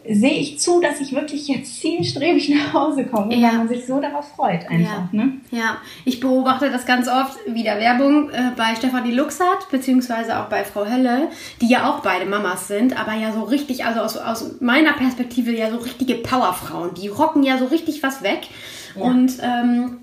sehe 0.08 0.34
ich 0.34 0.60
zu, 0.60 0.80
dass 0.80 1.00
ich 1.00 1.14
wirklich 1.14 1.48
jetzt 1.48 1.80
zielstrebig 1.82 2.50
nach 2.50 2.74
Hause 2.74 3.06
komme, 3.06 3.36
ja. 3.36 3.50
weil 3.50 3.58
man 3.60 3.68
sich 3.68 3.86
so 3.86 4.00
darauf 4.00 4.28
freut 4.30 4.70
einfach. 4.70 4.92
Ja. 4.92 5.10
Ne? 5.12 5.34
ja, 5.52 5.78
ich 6.06 6.20
beobachte 6.20 6.70
das 6.70 6.86
ganz 6.86 7.08
oft, 7.08 7.38
wieder 7.48 7.80
Werbung 7.80 8.30
äh, 8.30 8.52
bei 8.56 8.76
Stefanie 8.76 9.12
Luxert, 9.12 9.70
beziehungsweise 9.72 10.40
auch 10.40 10.46
bei 10.46 10.64
Frau 10.64 10.86
Hölle, 10.86 11.30
die 11.62 11.70
ja 11.70 11.90
auch 11.90 12.00
beide 12.00 12.26
Mamas 12.26 12.68
sind, 12.68 13.00
aber 13.00 13.14
ja 13.14 13.32
so 13.32 13.44
richtig, 13.44 13.86
also 13.86 14.02
aus, 14.02 14.18
aus 14.18 14.60
meiner 14.62 14.94
Perspektive 14.94 15.52
ja 15.52 15.70
so 15.70 15.78
richtige 15.78 16.16
Powerfrauen, 16.16 16.94
die 16.94 17.08
rocken 17.08 17.44
ja 17.44 17.58
so 17.58 17.66
richtig 17.66 18.02
was 18.04 18.24
weg. 18.24 18.48
Ja. 18.96 19.04
Und 19.04 19.38
ähm, 19.42 19.98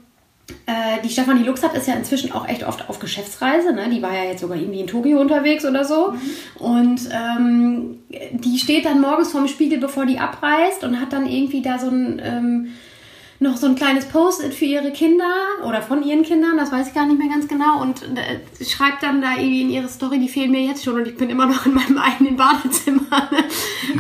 äh, 0.67 1.03
die 1.03 1.11
Stefanie 1.11 1.45
Luxert 1.45 1.75
ist 1.75 1.89
ja 1.89 1.95
inzwischen 1.95 2.33
auch 2.33 2.49
echt 2.49 2.65
oft 2.65 2.89
auf 2.89 2.99
Geschäftsreise. 2.99 3.73
Ne? 3.73 3.89
Die 3.91 4.03
war 4.03 4.15
ja 4.15 4.25
jetzt 4.25 4.41
sogar 4.41 4.57
irgendwie 4.57 4.81
in 4.81 4.87
Tokio 4.87 5.21
unterwegs 5.21 5.65
oder 5.65 5.85
so. 5.85 6.13
Mhm. 6.13 6.63
Und 6.63 7.01
ähm, 7.13 7.99
die 8.33 8.59
steht 8.59 8.85
dann 8.85 9.01
morgens 9.01 9.33
vorm 9.33 9.49
Spiegel, 9.49 9.79
bevor 9.79 10.07
die 10.07 10.19
abreist 10.19 10.85
und 10.85 11.01
hat 11.01 11.13
dann 11.13 11.27
irgendwie 11.27 11.63
da 11.63 11.79
so 11.79 11.89
ein... 11.89 12.21
Ähm, 12.25 12.69
noch 13.39 13.57
so 13.57 13.67
ein 13.67 13.75
kleines 13.75 14.07
Post-it 14.07 14.55
für 14.55 14.65
ihre 14.65 14.93
Kinder 14.93 15.25
oder 15.67 15.83
von 15.83 16.03
ihren 16.03 16.23
Kindern, 16.23 16.57
das 16.57 16.73
weiß 16.73 16.89
ich 16.89 16.95
gar 16.95 17.07
nicht 17.07 17.19
mehr 17.19 17.29
ganz 17.29 17.47
genau, 17.49 17.83
und 17.83 18.03
äh, 18.03 18.65
schreibt 18.65 19.03
dann 19.03 19.21
da 19.21 19.33
irgendwie 19.37 19.63
in 19.63 19.71
ihre 19.71 19.89
Story, 19.89 20.19
die 20.19 20.29
fehlen 20.29 20.53
mir 20.53 20.63
jetzt 20.63 20.85
schon 20.85 20.95
und 20.95 21.07
ich 21.07 21.17
bin 21.17 21.29
immer 21.29 21.47
noch 21.47 21.67
in 21.67 21.75
meinem 21.75 21.99
eigenen 21.99 22.37
Badezimmer. 22.37 23.03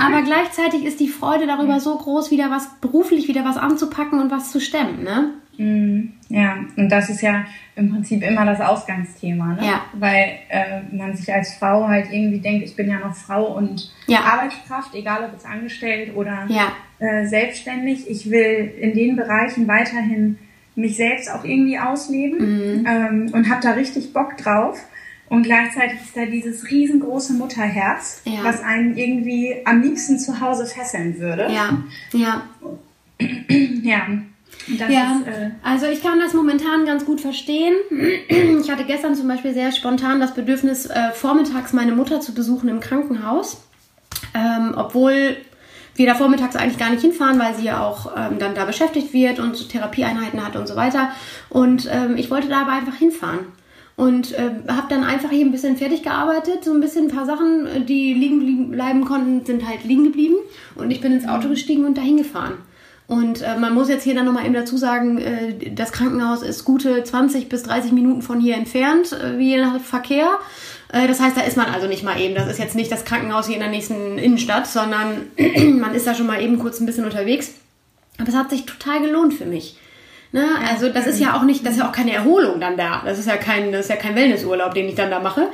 Aber 0.01 0.23
gleichzeitig 0.25 0.85
ist 0.85 1.01
die 1.01 1.09
Freude 1.09 1.47
darüber 1.47 1.81
so 1.81 1.97
groß, 1.97 2.31
wieder 2.31 2.51
was 2.51 2.69
beruflich, 2.81 3.29
wieder 3.29 3.45
was 3.45 3.57
anzupacken 3.57 4.21
und 4.21 4.31
was 4.31 4.53
zu 4.53 4.61
stemmen, 4.61 5.03
ne? 5.03 5.33
Mhm. 5.59 6.13
Ja, 6.29 6.59
und 6.77 6.91
das 6.91 7.09
ist 7.09 7.23
ja 7.23 7.45
im 7.77 7.91
Prinzip 7.91 8.23
immer 8.23 8.45
das 8.45 8.61
Ausgangsthema, 8.61 9.55
ne? 9.55 9.67
Ja. 9.67 9.85
Weil 9.95 10.39
äh, 10.49 10.81
man 10.93 11.17
sich 11.17 11.33
als 11.33 11.55
Frau 11.55 11.87
halt 11.87 12.13
irgendwie 12.13 12.41
denkt, 12.41 12.65
ich 12.65 12.77
bin 12.77 12.89
ja 12.89 12.99
noch 12.99 13.15
Frau 13.15 13.57
und 13.57 13.93
ja. 14.07 14.21
Arbeitskraft, 14.21 14.95
egal 14.95 15.25
ob 15.25 15.33
jetzt 15.33 15.47
angestellt 15.47 16.15
oder 16.15 16.47
ja. 16.49 16.73
äh, 16.99 17.27
selbstständig. 17.27 18.11
Ich 18.11 18.31
will 18.31 18.73
in 18.81 18.95
den 18.95 19.17
Bereichen 19.17 19.69
weiterhin 19.69 20.39
mich 20.75 20.97
selbst 20.97 21.31
auch 21.31 21.45
irgendwie 21.45 21.79
ausleben 21.79 22.81
mhm. 22.81 22.87
ähm, 22.87 23.31
und 23.33 23.49
habe 23.49 23.63
da 23.63 23.71
richtig 23.71 24.13
Bock 24.13 24.37
drauf. 24.37 24.79
Und 25.29 25.43
gleichzeitig 25.43 26.01
ist 26.01 26.17
da 26.17 26.27
dieses 26.27 26.71
riesengroße 26.71 27.33
Mutterherz, 27.33 28.23
ja. 28.25 28.45
was 28.45 28.63
einen 28.63 28.97
irgendwie 28.97 29.57
am 29.65 29.83
liebsten 29.83 30.19
zu 30.19 30.41
Hause 30.41 30.67
fesseln 30.67 31.19
würde. 31.19 31.49
Ja, 31.53 31.83
ja. 32.13 32.43
ja. 33.83 34.07
Ja, 34.69 35.21
ist, 35.21 35.29
äh 35.29 35.51
also 35.63 35.87
ich 35.87 36.03
kann 36.03 36.19
das 36.19 36.33
momentan 36.33 36.87
ganz 36.87 37.05
gut 37.05 37.21
verstehen. 37.21 37.75
Ich 38.61 38.71
hatte 38.71 38.85
gestern 38.85 39.15
zum 39.15 39.29
Beispiel 39.29 39.55
sehr 39.55 39.71
spontan 39.71 40.19
das 40.19 40.35
Bedürfnis, 40.35 40.87
äh, 40.87 41.13
vormittags 41.13 41.73
meine 41.73 41.93
Mutter 41.93 42.21
zu 42.21 42.35
besuchen 42.35 42.69
im 42.69 42.81
Krankenhaus. 42.81 43.63
Ähm, 44.35 44.75
obwohl 44.77 45.37
wir 45.95 46.07
da 46.07 46.15
vormittags 46.15 46.57
eigentlich 46.57 46.79
gar 46.79 46.91
nicht 46.91 47.03
hinfahren, 47.03 47.39
weil 47.39 47.55
sie 47.55 47.65
ja 47.65 47.85
auch 47.85 48.13
ähm, 48.17 48.39
dann 48.39 48.55
da 48.55 48.65
beschäftigt 48.65 49.13
wird 49.13 49.39
und 49.39 49.69
Therapieeinheiten 49.69 50.45
hat 50.45 50.57
und 50.57 50.67
so 50.67 50.75
weiter. 50.75 51.11
Und 51.49 51.89
ähm, 51.91 52.17
ich 52.17 52.31
wollte 52.31 52.49
da 52.49 52.63
aber 52.63 52.73
einfach 52.73 52.97
hinfahren. 52.97 53.39
Und 53.97 54.33
äh, 54.33 54.51
habe 54.69 54.89
dann 54.91 55.05
einfach 55.05 55.31
hier 55.31 55.47
ein 55.47 55.53
bisschen 55.53 55.79
fertig 55.79 56.03
gearbeitet, 56.03 56.65
so 56.65 56.73
ein 56.73 56.81
bisschen 56.81 57.07
ein 57.07 57.15
paar 57.17 57.25
Sachen, 57.25 57.87
die 57.87 58.13
liegen 58.13 58.71
bleiben 58.71 59.07
konnten, 59.07 59.47
sind 59.47 59.67
halt 59.67 59.85
liegen 59.85 60.05
geblieben. 60.05 60.37
Und 60.75 60.91
ich 60.91 61.01
bin 61.01 61.13
ins 61.13 61.27
Auto 61.27 61.49
gestiegen 61.49 61.87
und 61.87 61.97
dahin 61.97 62.19
gefahren. 62.19 62.59
Und 63.07 63.43
äh, 63.43 63.57
man 63.57 63.73
muss 63.73 63.89
jetzt 63.89 64.03
hier 64.03 64.15
dann 64.15 64.27
nochmal 64.27 64.45
eben 64.45 64.55
dazu 64.55 64.77
sagen, 64.77 65.19
äh, 65.19 65.71
das 65.71 65.93
Krankenhaus 65.93 66.43
ist 66.43 66.65
gute 66.65 67.05
20 67.05 67.49
bis 67.49 67.63
30 67.63 67.93
Minuten 67.93 68.21
von 68.21 68.41
hier 68.41 68.57
entfernt, 68.57 69.13
äh, 69.13 69.39
wie 69.39 69.57
nach 69.57 69.81
Verkehr. 69.81 70.39
Äh, 70.93 71.07
das 71.07 71.21
heißt, 71.21 71.37
da 71.37 71.43
ist 71.43 71.57
man 71.57 71.67
also 71.67 71.87
nicht 71.87 72.03
mal 72.03 72.21
eben. 72.21 72.35
Das 72.35 72.49
ist 72.49 72.59
jetzt 72.59 72.75
nicht 72.75 72.91
das 72.91 73.05
Krankenhaus 73.05 73.47
hier 73.47 73.55
in 73.55 73.63
der 73.63 73.71
nächsten 73.71 74.19
Innenstadt, 74.19 74.67
sondern 74.67 75.29
man 75.79 75.95
ist 75.95 76.07
da 76.07 76.15
schon 76.15 76.27
mal 76.27 76.43
eben 76.43 76.59
kurz 76.59 76.81
ein 76.81 76.87
bisschen 76.87 77.05
unterwegs. 77.05 77.55
Aber 78.19 78.29
es 78.29 78.35
hat 78.35 78.51
sich 78.51 78.67
total 78.67 79.01
gelohnt 79.01 79.35
für 79.35 79.47
mich. 79.47 79.79
Ne? 80.37 80.47
Also 80.69 80.91
das 80.91 81.07
ist 81.07 81.19
ja 81.19 81.35
auch 81.35 81.45
nicht, 81.45 81.65
das 81.65 81.73
ist 81.73 81.79
ja 81.79 81.89
auch 81.89 81.93
keine 81.93 82.13
Erholung 82.13 82.61
dann 82.61 82.77
da. 82.77 83.01
Das 83.03 83.19
ist 83.19 83.27
ja 83.27 83.39
kein, 83.39 83.73
das 83.73 83.87
ist 83.87 83.89
ja 83.89 83.97
kein 83.97 84.15
Wellnessurlaub, 84.15 84.75
den 84.75 84.87
ich 84.87 84.95
dann 84.95 85.11
da 85.11 85.19
mache. 85.19 85.49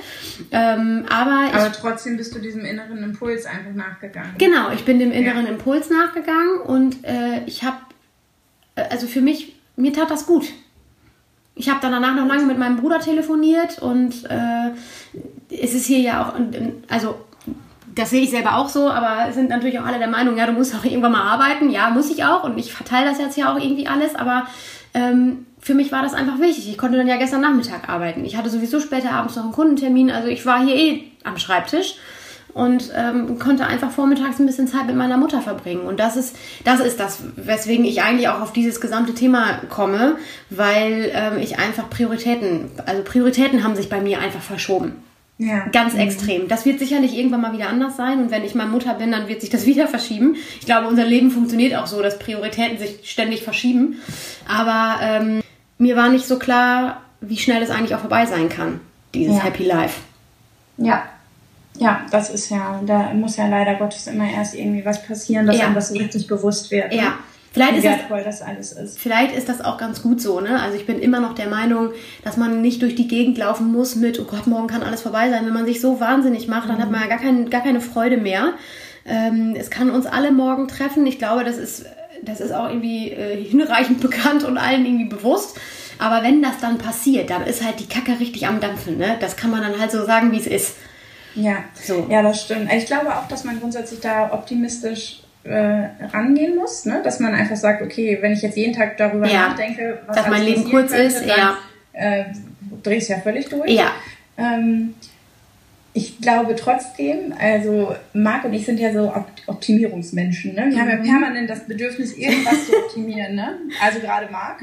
Ähm, 0.51 1.05
aber, 1.09 1.55
aber 1.55 1.71
trotzdem 1.71 2.16
bist 2.16 2.35
du 2.35 2.40
diesem 2.40 2.64
inneren 2.64 3.01
Impuls 3.05 3.47
einfach 3.47 3.73
nachgegangen. 3.75 4.33
Genau, 4.38 4.73
ich 4.73 4.85
bin 4.85 4.99
dem 4.99 5.12
inneren 5.12 5.45
ja. 5.45 5.53
Impuls 5.53 5.88
nachgegangen 5.88 6.59
und 6.66 7.05
äh, 7.05 7.45
ich 7.47 7.62
habe, 7.62 7.77
äh, 8.75 8.83
also 8.90 9.07
für 9.07 9.21
mich, 9.21 9.55
mir 9.77 9.92
tat 9.92 10.11
das 10.11 10.27
gut. 10.27 10.47
Ich 11.55 11.68
habe 11.68 11.79
dann 11.81 11.92
danach 11.92 12.16
noch 12.16 12.27
lange 12.27 12.47
mit 12.47 12.59
meinem 12.59 12.79
Bruder 12.79 12.99
telefoniert 12.99 13.79
und 13.79 14.25
äh, 14.29 14.73
es 15.49 15.75
ist 15.75 15.87
hier 15.87 16.01
ja 16.01 16.27
auch, 16.27 16.35
also 16.88 17.25
das 17.94 18.11
sehe 18.11 18.22
ich 18.22 18.31
selber 18.31 18.57
auch 18.57 18.68
so, 18.68 18.88
aber 18.90 19.33
sind 19.33 19.50
natürlich 19.50 19.78
auch 19.78 19.87
alle 19.87 19.98
der 19.98 20.09
Meinung, 20.09 20.37
ja, 20.37 20.46
du 20.46 20.52
musst 20.52 20.74
auch 20.74 20.85
irgendwann 20.85 21.12
mal 21.12 21.22
arbeiten. 21.22 21.70
Ja, 21.70 21.90
muss 21.90 22.11
ich 22.11 22.24
auch 22.24 22.44
und 22.44 22.59
ich 22.59 22.72
verteile 22.72 23.09
das 23.09 23.18
jetzt 23.18 23.37
ja 23.37 23.52
auch 23.52 23.59
irgendwie 23.59 23.87
alles, 23.87 24.14
aber 24.14 24.46
ähm, 24.94 25.46
für 25.61 25.74
mich 25.74 25.92
war 25.92 26.02
das 26.02 26.14
einfach 26.14 26.38
wichtig. 26.40 26.68
Ich 26.68 26.78
konnte 26.78 26.96
dann 26.96 27.07
ja 27.07 27.16
gestern 27.16 27.40
Nachmittag 27.40 27.88
arbeiten. 27.88 28.24
Ich 28.24 28.37
hatte 28.37 28.50
sowieso 28.50 28.81
später 28.81 29.12
abends 29.12 29.37
noch 29.37 29.44
einen 29.44 29.52
Kundentermin, 29.52 30.11
also 30.11 30.28
ich 30.28 30.44
war 30.46 30.64
hier 30.64 30.74
eh 30.74 31.05
am 31.24 31.38
Schreibtisch 31.38 31.96
und 32.55 32.90
ähm, 32.94 33.38
konnte 33.38 33.66
einfach 33.66 33.90
vormittags 33.90 34.38
ein 34.38 34.46
bisschen 34.46 34.68
Zeit 34.68 34.87
mit 34.87 34.96
meiner 34.96 35.16
Mutter 35.16 35.40
verbringen. 35.40 35.83
Und 35.83 36.00
das 36.00 36.16
ist, 36.16 36.37
das 36.64 36.81
ist 36.81 37.00
das, 37.00 37.20
weswegen 37.37 37.85
ich 37.85 38.02
eigentlich 38.02 38.28
auch 38.28 38.40
auf 38.40 38.52
dieses 38.52 38.81
gesamte 38.81 39.14
Thema 39.14 39.61
komme, 39.70 40.16
weil 40.50 41.11
ähm, 41.14 41.38
ich 41.38 41.59
einfach 41.59 41.88
Prioritäten, 41.88 42.70
also 42.85 43.02
Prioritäten 43.02 43.64
haben 43.64 43.76
sich 43.76 43.88
bei 43.88 44.00
mir 44.00 44.20
einfach 44.20 44.42
verschoben. 44.42 44.96
Ja. 45.42 45.66
Ganz 45.72 45.94
mhm. 45.94 46.00
extrem. 46.00 46.48
Das 46.48 46.64
wird 46.64 46.78
sicherlich 46.78 47.16
irgendwann 47.16 47.40
mal 47.40 47.52
wieder 47.52 47.68
anders 47.68 47.96
sein 47.96 48.20
und 48.20 48.31
wenn 48.31 48.44
ich 48.44 48.55
mal 48.55 48.66
Mutter 48.66 48.94
bin, 48.94 49.11
dann 49.11 49.28
wird 49.28 49.40
sich 49.40 49.50
das 49.50 49.66
wieder 49.66 49.88
verschieben. 49.88 50.37
Ich 50.61 50.66
glaube, 50.66 50.87
unser 50.87 51.05
Leben 51.05 51.31
funktioniert 51.31 51.74
auch 51.74 51.87
so, 51.87 52.00
dass 52.00 52.18
Prioritäten 52.18 52.78
sich 52.78 53.11
ständig 53.11 53.42
verschieben. 53.42 53.96
Aber 54.46 55.00
ähm, 55.02 55.42
mir 55.78 55.96
war 55.96 56.09
nicht 56.11 56.26
so 56.26 56.38
klar, 56.38 57.02
wie 57.20 57.38
schnell 57.38 57.62
es 57.62 57.70
eigentlich 57.70 57.94
auch 57.94 58.00
vorbei 58.00 58.26
sein 58.26 58.48
kann, 58.48 58.81
dieses 59.14 59.37
ja. 59.37 59.44
Happy 59.44 59.64
Life. 59.64 60.00
Ja. 60.76 61.05
Ja, 61.78 62.02
das 62.11 62.28
ist 62.28 62.50
ja, 62.50 62.81
da 62.85 63.14
muss 63.14 63.38
ja 63.38 63.48
leider 63.48 63.76
Gottes 63.76 64.07
immer 64.07 64.31
erst 64.31 64.55
irgendwie 64.55 64.85
was 64.85 65.02
passieren, 65.02 65.46
dass 65.46 65.57
ja. 65.57 65.64
einem 65.64 65.74
das 65.74 65.88
so 65.88 65.96
richtig 65.96 66.26
bewusst 66.26 66.70
wird. 66.70 66.90
Ne? 66.90 66.98
Ja. 66.98 67.14
Vielleicht 67.52 67.84
ist 67.84 67.86
das, 67.86 68.24
das 68.24 68.42
alles 68.42 68.72
ist. 68.72 68.98
Vielleicht 68.98 69.36
ist 69.36 69.48
das 69.48 69.60
auch 69.60 69.76
ganz 69.76 70.02
gut 70.02 70.22
so, 70.22 70.40
ne? 70.40 70.60
Also 70.60 70.76
ich 70.76 70.86
bin 70.86 70.98
immer 70.98 71.20
noch 71.20 71.34
der 71.34 71.48
Meinung, 71.48 71.90
dass 72.24 72.38
man 72.38 72.62
nicht 72.62 72.80
durch 72.80 72.94
die 72.94 73.08
Gegend 73.08 73.36
laufen 73.36 73.70
muss 73.70 73.94
mit, 73.94 74.18
oh 74.18 74.24
Gott, 74.24 74.46
morgen 74.46 74.68
kann 74.68 74.82
alles 74.82 75.02
vorbei 75.02 75.28
sein. 75.28 75.44
Wenn 75.44 75.52
man 75.52 75.66
sich 75.66 75.80
so 75.80 76.00
wahnsinnig 76.00 76.48
macht, 76.48 76.70
dann 76.70 76.76
mhm. 76.76 76.82
hat 76.82 76.90
man 76.90 77.00
ja 77.02 77.08
gar, 77.08 77.18
kein, 77.18 77.50
gar 77.50 77.62
keine 77.62 77.82
Freude 77.82 78.16
mehr. 78.16 78.54
Ähm, 79.04 79.54
es 79.58 79.68
kann 79.68 79.90
uns 79.90 80.06
alle 80.06 80.32
morgen 80.32 80.66
treffen. 80.66 81.06
Ich 81.06 81.18
glaube, 81.18 81.44
das 81.44 81.58
ist, 81.58 81.84
das 82.22 82.40
ist 82.40 82.52
auch 82.52 82.68
irgendwie 82.68 83.10
äh, 83.10 83.44
hinreichend 83.44 84.00
bekannt 84.02 84.44
und 84.44 84.56
allen 84.56 84.86
irgendwie 84.86 85.14
bewusst. 85.14 85.60
Aber 85.98 86.22
wenn 86.22 86.40
das 86.42 86.58
dann 86.58 86.78
passiert, 86.78 87.28
dann 87.28 87.44
ist 87.44 87.62
halt 87.62 87.80
die 87.80 87.86
Kacke 87.86 88.18
richtig 88.18 88.46
am 88.46 88.60
Dampfen, 88.60 88.96
ne? 88.96 89.16
Das 89.20 89.36
kann 89.36 89.50
man 89.50 89.60
dann 89.60 89.78
halt 89.78 89.90
so 89.90 90.04
sagen, 90.06 90.32
wie 90.32 90.38
es 90.38 90.46
ist. 90.46 90.76
Ja, 91.34 91.64
so. 91.74 92.06
ja, 92.08 92.22
das 92.22 92.42
stimmt. 92.42 92.72
Ich 92.72 92.86
glaube 92.86 93.14
auch, 93.14 93.28
dass 93.28 93.44
man 93.44 93.60
grundsätzlich 93.60 94.00
da 94.00 94.32
optimistisch 94.32 95.21
äh, 95.44 96.07
rangehen 96.12 96.57
muss, 96.57 96.85
ne? 96.85 97.00
dass 97.02 97.20
man 97.20 97.35
einfach 97.35 97.57
sagt, 97.57 97.83
okay, 97.83 98.18
wenn 98.20 98.33
ich 98.33 98.42
jetzt 98.42 98.57
jeden 98.57 98.74
Tag 98.74 98.96
darüber 98.96 99.26
ja. 99.26 99.48
nachdenke, 99.48 99.98
was 100.07 100.16
dass 100.16 100.28
mein 100.28 100.44
Leben 100.44 100.64
kurz 100.70 100.92
könnte, 100.92 101.07
ist, 101.07 101.20
dann, 101.20 101.38
ja. 101.38 101.59
äh, 101.92 102.24
drehe 102.83 102.98
ich 102.98 103.05
es 103.05 103.09
ja 103.09 103.18
völlig 103.18 103.48
durch. 103.48 103.70
Ja. 103.70 103.92
Ähm, 104.38 104.94
ich 105.94 106.20
glaube 106.20 106.57
trotzdem, 106.57 107.35
also 107.38 107.94
Marc 108.14 108.44
und 108.44 108.55
ich 108.55 108.64
sind 108.64 108.81
ja 108.81 108.92
so 108.92 109.12
Optimierungsmenschen. 109.46 110.55
Ne? 110.55 110.66
Wir 110.70 110.76
mhm. 110.76 110.81
haben 110.81 110.88
ja 110.88 110.96
mhm. 110.96 111.05
permanent 111.05 111.50
das 111.50 111.66
Bedürfnis, 111.66 112.16
irgendwas 112.16 112.66
zu 112.66 112.76
optimieren. 112.76 113.35
Ne? 113.35 113.59
Also 113.83 114.00
gerade 114.00 114.31
Marc. 114.31 114.62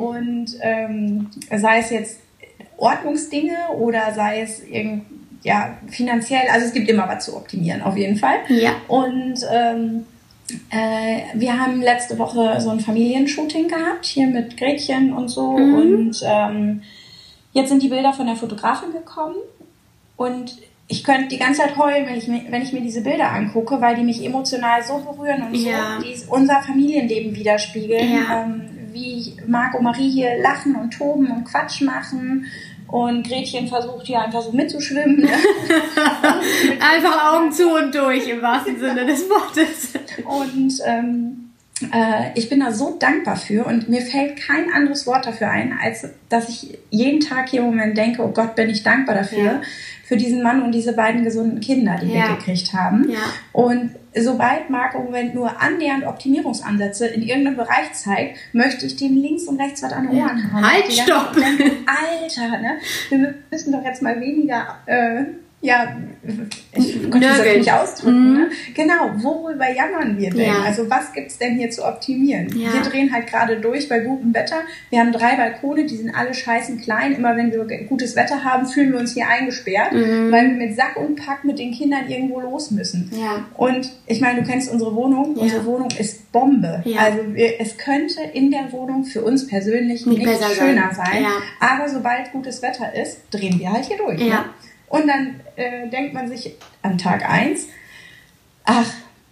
Und 0.00 0.46
ähm, 0.60 1.30
sei 1.56 1.78
es 1.78 1.90
jetzt 1.90 2.20
Ordnungsdinge 2.76 3.56
oder 3.78 4.12
sei 4.14 4.40
es 4.40 4.64
irgend, 4.64 5.04
ja, 5.46 5.78
finanziell. 5.88 6.48
Also 6.52 6.66
es 6.66 6.72
gibt 6.72 6.88
immer 6.88 7.08
was 7.08 7.24
zu 7.24 7.36
optimieren, 7.36 7.80
auf 7.82 7.96
jeden 7.96 8.16
Fall. 8.16 8.38
Ja. 8.48 8.72
Und 8.88 9.36
ähm, 9.48 10.04
äh, 10.70 11.20
wir 11.34 11.56
haben 11.56 11.80
letzte 11.80 12.18
Woche 12.18 12.60
so 12.60 12.70
ein 12.70 12.80
Familienshooting 12.80 13.68
gehabt, 13.68 14.06
hier 14.06 14.26
mit 14.26 14.56
Gretchen 14.56 15.12
und 15.12 15.28
so. 15.28 15.52
Mhm. 15.52 15.74
Und 15.74 16.20
ähm, 16.24 16.82
jetzt 17.52 17.68
sind 17.68 17.80
die 17.80 17.88
Bilder 17.88 18.12
von 18.12 18.26
der 18.26 18.34
Fotografin 18.34 18.92
gekommen. 18.92 19.36
Und 20.16 20.56
ich 20.88 21.04
könnte 21.04 21.28
die 21.28 21.38
ganze 21.38 21.60
Zeit 21.60 21.76
heulen, 21.76 22.06
wenn 22.08 22.16
ich, 22.16 22.26
mir, 22.26 22.42
wenn 22.50 22.62
ich 22.62 22.72
mir 22.72 22.80
diese 22.80 23.02
Bilder 23.02 23.30
angucke, 23.30 23.80
weil 23.80 23.94
die 23.94 24.02
mich 24.02 24.24
emotional 24.24 24.82
so 24.82 24.98
berühren 24.98 25.44
und 25.44 25.54
Ja. 25.54 25.98
so 26.00 26.02
die 26.02 26.16
unser 26.28 26.60
Familienleben 26.60 27.36
widerspiegeln. 27.36 28.12
Ja. 28.12 28.42
Ähm, 28.42 28.62
wie 28.92 29.36
Marc 29.46 29.74
und 29.74 29.84
Marie 29.84 30.10
hier 30.10 30.38
lachen 30.42 30.74
und 30.74 30.90
toben 30.90 31.30
und 31.30 31.44
Quatsch 31.44 31.82
machen. 31.82 32.46
Und 32.88 33.26
Gretchen 33.26 33.68
versucht 33.68 34.06
hier 34.06 34.20
einfach 34.20 34.42
so 34.42 34.52
mitzuschwimmen. 34.52 35.20
ne? 35.20 35.28
Einfach 36.80 37.34
Augen 37.34 37.50
zu 37.50 37.68
und 37.68 37.94
durch 37.94 38.28
im 38.28 38.40
wahrsten 38.40 38.78
Sinne 38.78 39.04
des 39.04 39.28
Wortes. 39.28 39.92
Und 40.24 40.72
ähm, 40.86 41.50
äh, 41.92 42.30
ich 42.34 42.48
bin 42.48 42.60
da 42.60 42.72
so 42.72 42.96
dankbar 42.98 43.36
für 43.36 43.66
und 43.66 43.88
mir 43.88 44.00
fällt 44.00 44.36
kein 44.36 44.72
anderes 44.72 45.06
Wort 45.06 45.26
dafür 45.26 45.50
ein, 45.50 45.76
als 45.82 46.08
dass 46.28 46.48
ich 46.48 46.78
jeden 46.90 47.20
Tag 47.20 47.48
hier 47.48 47.60
im 47.60 47.66
Moment 47.66 47.98
denke, 47.98 48.22
oh 48.22 48.28
Gott, 48.28 48.54
bin 48.54 48.70
ich 48.70 48.82
dankbar 48.82 49.16
dafür, 49.16 49.44
Ja. 49.44 49.60
Für 50.06 50.16
diesen 50.16 50.42
Mann 50.42 50.62
und 50.62 50.72
diese 50.72 50.92
beiden 50.92 51.24
gesunden 51.24 51.60
Kinder, 51.60 51.96
die 52.00 52.06
Ja. 52.12 52.28
wir 52.28 52.36
gekriegt 52.36 52.72
haben. 52.72 53.08
Ja. 53.10 53.18
Und 53.52 53.90
sobald 54.14 54.70
Marc 54.70 54.94
im 54.94 55.04
Moment 55.04 55.34
nur 55.34 55.60
annähernd 55.60 56.04
Optimierungsansätze 56.06 57.06
in 57.08 57.22
irgendeinem 57.22 57.56
Bereich 57.56 57.92
zeigt, 57.92 58.38
möchte 58.52 58.86
ich 58.86 58.96
dem 58.96 59.16
links 59.16 59.44
und 59.44 59.60
rechts 59.60 59.82
was 59.82 59.92
an 59.92 60.08
den 60.08 60.18
Ohren 60.18 60.52
haben. 60.52 60.64
Halt, 60.64 60.92
stopp! 60.92 61.36
Alter, 61.36 62.58
ne? 62.60 62.78
Wir 63.08 63.34
müssen 63.50 63.72
doch 63.72 63.84
jetzt 63.84 64.00
mal 64.02 64.20
weniger, 64.20 64.78
äh, 64.86 65.24
ja, 65.62 65.96
ich 66.76 66.96
ich 66.96 67.02
Nörgeln. 67.08 67.58
mich 67.58 67.72
ausdrücken, 67.72 68.28
Mhm. 68.32 68.34
ne? 68.38 68.50
Genau, 68.74 69.10
worüber 69.16 69.68
jammern 69.72 70.16
wir 70.18 70.30
denn? 70.30 70.40
Ja. 70.46 70.62
Also 70.64 70.88
was 70.90 71.12
gibt's 71.12 71.38
denn 71.38 71.56
hier 71.56 71.70
zu 71.70 71.84
optimieren? 71.84 72.48
Ja. 72.56 72.72
Wir 72.74 72.82
drehen 72.82 73.12
halt 73.12 73.26
gerade 73.26 73.56
durch 73.60 73.88
bei 73.88 74.00
gutem 74.00 74.32
Wetter. 74.34 74.56
Wir 74.90 75.00
haben 75.00 75.12
drei 75.12 75.34
Balkone, 75.36 75.86
die 75.86 75.96
sind 75.96 76.14
alle 76.14 76.34
scheißen 76.34 76.80
klein. 76.80 77.14
Immer 77.14 77.36
wenn 77.36 77.50
wir 77.52 77.64
gutes 77.88 78.14
Wetter 78.16 78.44
haben, 78.44 78.66
fühlen 78.66 78.92
wir 78.92 79.00
uns 79.00 79.14
hier 79.14 79.26
eingesperrt, 79.28 79.92
Mhm. 79.92 80.30
weil 80.30 80.50
wir 80.50 80.56
mit 80.66 80.76
Sack 80.76 80.96
und 80.96 81.16
Pack 81.16 81.44
mit 81.44 81.58
den 81.58 81.72
Kindern 81.72 82.08
irgendwo 82.08 82.38
los 82.40 82.70
müssen. 82.70 83.10
Ja. 83.18 83.46
Und 83.56 83.90
ich 84.06 84.20
meine, 84.20 84.42
du 84.42 84.46
kennst 84.48 84.70
unsere 84.70 84.94
Wohnung. 84.94 85.34
Unsere 85.36 85.64
Wohnung 85.64 85.88
ist 85.98 86.30
Bombe. 86.32 86.84
Also 86.98 87.34
wir, 87.34 87.60
es 87.60 87.76
könnte 87.78 88.20
in 88.34 88.50
der 88.50 88.70
Wohnung 88.72 89.04
für 89.04 89.22
uns 89.24 89.46
persönlich 89.46 90.04
Nicht 90.06 90.18
nicht, 90.18 90.28
besser 90.30 90.50
schöner 90.50 90.92
sein. 90.94 91.06
sein. 91.22 91.26
Aber 91.60 91.88
sobald 91.88 92.30
gutes 92.32 92.60
Wetter 92.62 92.94
ist, 92.94 93.18
drehen 93.30 93.58
wir 93.58 93.72
halt 93.72 93.86
hier 93.86 93.96
durch. 93.96 94.20
Ja. 94.20 94.26
Ne? 94.26 94.44
Und 94.88 95.08
dann 95.08 95.40
äh, 95.56 95.88
denkt 95.88 96.14
man 96.14 96.28
sich 96.28 96.54
an 96.82 96.98
Tag 96.98 97.28
eins, 97.28 97.66
ach, 98.64 98.86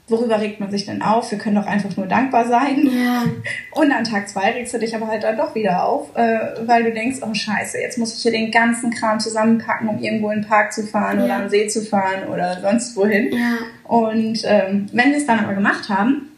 worüber 0.07 0.39
regt 0.39 0.61
man 0.61 0.71
sich 0.71 0.85
denn 0.85 1.01
auf? 1.01 1.31
Wir 1.31 1.39
können 1.39 1.57
doch 1.57 1.67
einfach 1.67 1.97
nur 1.97 2.07
dankbar 2.07 2.47
sein. 2.47 2.87
Ja. 2.93 3.25
Und 3.73 3.91
an 3.91 4.05
Tag 4.05 4.29
zwei 4.29 4.51
regst 4.51 4.75
du 4.75 4.79
dich 4.79 4.95
aber 4.95 5.07
halt 5.09 5.23
dann 5.25 5.37
doch 5.39 5.55
wieder 5.55 5.83
auf, 5.87 6.15
äh, 6.15 6.39
weil 6.67 6.85
du 6.85 6.93
denkst, 6.93 7.19
oh 7.23 7.33
scheiße, 7.33 7.79
jetzt 7.79 7.97
muss 7.97 8.15
ich 8.15 8.21
hier 8.23 8.33
den 8.33 8.51
ganzen 8.51 8.91
Kram 8.91 9.19
zusammenpacken, 9.19 9.89
um 9.89 9.99
irgendwo 9.99 10.31
in 10.31 10.43
den 10.43 10.49
Park 10.49 10.73
zu 10.75 10.87
fahren 10.87 11.19
Ja. 11.21 11.25
oder 11.25 11.37
am 11.37 11.49
See 11.49 11.67
zu 11.69 11.83
fahren 11.83 12.29
oder 12.31 12.61
sonst 12.61 12.95
wohin. 12.97 13.33
Ja. 13.33 13.57
Und 13.85 14.43
ähm, 14.45 14.89
wenn 14.93 15.11
wir 15.11 15.17
es 15.17 15.27
dann 15.27 15.39
aber 15.41 15.55
gemacht 15.55 15.89
haben 15.89 16.31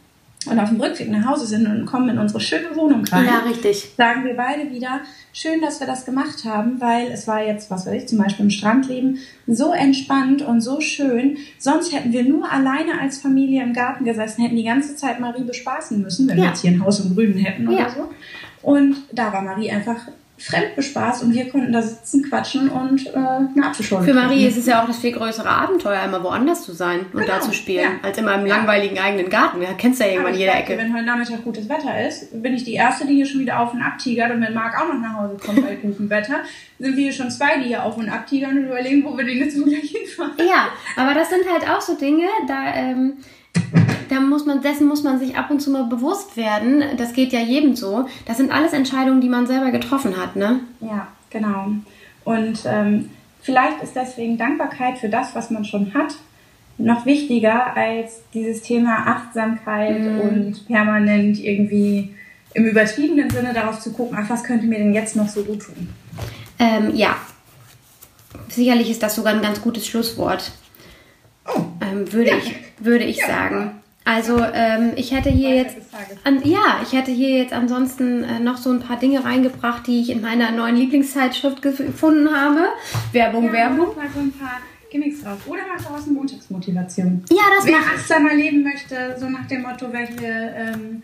und 0.49 0.57
auf 0.61 0.69
dem 0.69 0.79
Rückweg 0.79 1.09
nach 1.09 1.25
Hause 1.25 1.45
sind 1.45 1.67
und 1.67 1.85
kommen 1.85 2.07
in 2.07 2.19
unsere 2.19 2.39
schöne 2.39 2.73
Wohnung 2.73 3.03
rein, 3.05 3.25
Ja, 3.25 3.39
richtig. 3.39 3.89
sagen 3.97 4.23
wir 4.23 4.37
beide 4.37 4.71
wieder, 4.71 5.01
schön, 5.39 5.61
dass 5.61 5.79
wir 5.79 5.85
das 5.87 6.03
gemacht 6.05 6.45
haben, 6.45 6.81
weil 6.81 7.07
es 7.11 7.27
war 7.27 7.45
jetzt, 7.45 7.69
was 7.69 7.85
weiß 7.85 7.93
ich, 7.93 8.07
zum 8.07 8.17
Beispiel 8.17 8.45
im 8.45 8.49
Strandleben, 8.49 9.19
so 9.45 9.71
entspannt 9.71 10.41
und 10.41 10.61
so 10.61 10.81
schön. 10.81 11.37
Sonst 11.59 11.93
hätten 11.93 12.11
wir 12.11 12.23
nur 12.23 12.51
alleine 12.51 12.99
als 12.99 13.19
Familie 13.19 13.61
im 13.61 13.73
Garten 13.73 14.03
gesessen, 14.03 14.41
hätten 14.41 14.55
die 14.55 14.63
ganze 14.63 14.95
Zeit 14.95 15.19
Marie 15.19 15.43
bespaßen 15.43 16.01
müssen, 16.01 16.27
wenn 16.27 16.37
Ja. 16.37 16.43
wir 16.45 16.49
jetzt 16.49 16.61
hier 16.61 16.71
ein 16.71 16.83
Haus 16.83 16.99
im 17.01 17.13
Grünen 17.13 17.37
hätten 17.37 17.67
oder 17.67 17.77
Ja. 17.79 17.89
so. 17.91 18.09
Und 18.63 18.95
da 19.13 19.31
war 19.31 19.43
Marie 19.43 19.69
einfach 19.69 20.07
fremd 20.39 20.75
bespaßt 20.75 21.23
und 21.23 21.33
wir 21.33 21.49
konnten 21.49 21.71
da 21.73 21.81
sitzen, 21.81 22.21
quatschen 22.29 22.69
und 22.69 23.07
äh, 23.07 23.15
eine 23.17 23.51
Apfelschorle 23.65 24.05
Für 24.05 24.11
trinken. 24.11 24.27
Marie 24.29 24.45
ist 24.45 24.57
es 24.57 24.67
ja 24.67 24.83
auch 24.83 24.87
das 24.87 24.97
viel 24.99 25.11
größere 25.11 25.49
Abenteuer, 25.49 25.99
einmal 25.99 26.23
woanders 26.23 26.63
zu 26.63 26.73
sein 26.73 26.99
und 27.11 27.21
Genau, 27.21 27.25
da 27.25 27.41
zu 27.41 27.53
spielen, 27.53 27.83
ja. 27.83 28.07
als 28.07 28.17
immer 28.19 28.35
im 28.35 28.45
Ja. 28.45 28.57
langweiligen 28.57 28.99
eigenen 28.99 29.29
Garten. 29.29 29.61
Ja, 29.63 29.69
kennst 29.75 29.99
du 29.99 30.05
ja 30.05 30.11
irgendwann 30.11 30.33
in 30.33 30.39
jeder 30.41 30.55
Ecke. 30.55 30.77
Wenn 30.77 30.93
heute 30.93 31.05
Nachmittag 31.05 31.43
gutes 31.43 31.67
Wetter 31.67 32.07
ist, 32.07 32.41
bin 32.41 32.53
ich 32.53 32.63
die 32.63 32.73
Erste, 32.75 33.07
die 33.07 33.15
hier 33.15 33.25
schon 33.25 33.39
wieder 33.41 33.59
auf 33.59 33.73
und 33.73 33.81
ab 33.81 33.97
tigert. 33.97 34.31
Und 34.31 34.41
wenn 34.41 34.53
Marc 34.53 34.79
auch 34.79 34.87
noch 34.93 34.99
nach 35.01 35.15
Hause 35.17 35.37
kommt 35.43 35.65
bei 35.65 35.75
gutem 35.75 36.09
Wetter, 36.09 36.41
sind 36.77 36.95
wir 36.95 37.03
hier 37.05 37.13
schon 37.13 37.31
zwei, 37.31 37.57
die 37.57 37.65
hier 37.69 37.83
auf 37.83 37.97
und 37.97 38.07
ab 38.07 38.27
tigern 38.27 38.57
und 38.59 38.65
überlegen, 38.65 39.03
wo 39.05 39.17
wir 39.17 39.25
den 39.25 39.39
jetzt 39.39 39.57
wohl 39.59 39.65
gleich 39.69 39.89
hinfahren. 39.89 40.33
Ja, 40.37 40.67
aber 40.95 41.15
das 41.15 41.29
sind 41.29 41.41
halt 41.51 41.67
auch 41.67 41.81
so 41.81 41.95
Dinge, 41.95 42.27
da, 42.47 42.75
ähm, 42.75 43.13
da 44.09 44.19
muss 44.19 44.45
man, 44.45 44.61
dessen 44.61 44.87
muss 44.87 45.03
man 45.03 45.19
sich 45.19 45.35
ab 45.37 45.49
und 45.51 45.59
zu 45.61 45.69
mal 45.71 45.83
bewusst 45.85 46.37
werden. 46.37 46.83
Das 46.97 47.13
geht 47.13 47.33
ja 47.33 47.39
jedem 47.39 47.75
so. 47.75 48.07
Das 48.25 48.37
sind 48.37 48.51
alles 48.51 48.73
Entscheidungen, 48.73 49.21
die 49.21 49.29
man 49.29 49.47
selber 49.47 49.71
getroffen 49.71 50.17
hat, 50.17 50.35
ne? 50.35 50.59
Ja, 50.81 51.07
genau. 51.29 51.67
Und 52.25 52.59
ähm, 52.65 53.09
vielleicht 53.41 53.81
ist 53.83 53.95
deswegen 53.95 54.37
Dankbarkeit 54.37 54.97
für 54.97 55.09
das, 55.09 55.33
was 55.35 55.49
man 55.49 55.65
schon 55.65 55.93
hat, 55.93 56.15
noch 56.79 57.05
wichtiger 57.05 57.75
als 57.75 58.21
dieses 58.33 58.61
Thema 58.61 59.07
Achtsamkeit 59.07 59.99
Mhm. 59.99 60.19
und 60.19 60.67
permanent 60.67 61.39
irgendwie 61.43 62.13
im 62.53 62.65
übertriebenen 62.65 63.29
Sinne 63.29 63.53
darauf 63.53 63.79
zu 63.79 63.91
gucken, 63.93 64.17
ach, 64.19 64.29
was 64.29 64.43
könnte 64.43 64.65
mir 64.67 64.77
denn 64.79 64.93
jetzt 64.93 65.15
noch 65.15 65.27
so 65.27 65.43
gut 65.43 65.61
tun? 65.63 65.89
Ähm, 66.59 66.95
ja. 66.95 67.15
Sicherlich 68.49 68.89
ist 68.89 69.03
das 69.03 69.15
sogar 69.15 69.33
ein 69.33 69.41
ganz 69.41 69.61
gutes 69.61 69.87
Schlusswort. 69.87 70.51
Oh. 71.47 71.61
Ähm, 71.81 72.11
würde 72.11 72.31
Ja. 72.31 72.37
ich, 72.37 72.55
würde 72.79 73.03
ich 73.05 73.17
Ja. 73.17 73.27
sagen. 73.27 73.76
Also 74.07 74.39
ähm, 74.53 74.93
ich 74.95 75.13
hätte 75.13 75.29
hier 75.29 75.53
jetzt 75.55 75.75
an, 76.23 76.41
ja, 76.45 76.79
ich 76.81 76.93
hätte 76.93 77.11
hier 77.11 77.37
jetzt 77.39 77.51
ansonsten 77.51 78.23
äh, 78.23 78.39
noch 78.39 78.55
so 78.57 78.69
ein 78.71 78.79
paar 78.79 78.97
Dinge 78.97 79.25
reingebracht, 79.25 79.85
die 79.85 79.99
ich 80.01 80.09
in 80.09 80.21
meiner 80.21 80.51
neuen 80.51 80.77
Lieblingszeitschrift 80.77 81.61
gef- 81.63 81.85
gefunden 81.85 82.33
habe. 82.33 82.67
Werbung, 83.11 83.45
Ja, 83.47 83.51
Werbung. 83.53 83.87
mal 83.97 84.07
so 84.13 84.19
ein 84.21 84.31
paar 84.31 84.59
Gimmicks 84.89 85.21
drauf. 85.23 85.39
Oder 85.47 85.61
mach 85.75 85.83
daraus 85.83 86.03
eine 86.05 86.13
Montagsmotivation. 86.13 87.25
Ja, 87.29 87.37
das 87.57 87.65
Wer 87.65 87.73
mache 87.79 87.83
ich. 87.95 87.99
achtsamer 87.99 88.33
leben 88.33 88.63
möchte, 88.63 89.17
so 89.19 89.27
nach 89.27 89.45
dem 89.47 89.63
Motto, 89.63 89.91
welche, 89.91 90.25
ähm, 90.25 91.03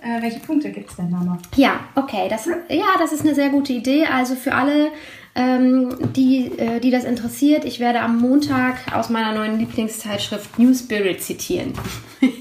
äh, 0.00 0.22
welche 0.22 0.38
Punkte 0.38 0.70
gibt 0.70 0.90
es 0.90 0.94
denn 0.96 1.10
da 1.10 1.18
noch? 1.18 1.38
Ja, 1.56 1.80
okay. 1.96 2.28
Das, 2.30 2.46
ja, 2.46 2.84
das 3.00 3.12
ist 3.12 3.22
eine 3.22 3.34
sehr 3.34 3.48
gute 3.48 3.72
Idee. 3.72 4.06
Also 4.06 4.36
für 4.36 4.54
alle, 4.54 4.92
ähm, 5.34 5.96
die, 6.14 6.52
äh, 6.58 6.80
die 6.80 6.90
das 6.90 7.04
interessiert, 7.04 7.64
ich 7.64 7.80
werde 7.80 8.00
am 8.00 8.18
Montag 8.18 8.94
aus 8.94 9.10
meiner 9.10 9.32
neuen 9.32 9.58
Lieblingszeitschrift 9.58 10.58
New 10.58 10.74
Spirit 10.74 11.22
zitieren. 11.22 11.72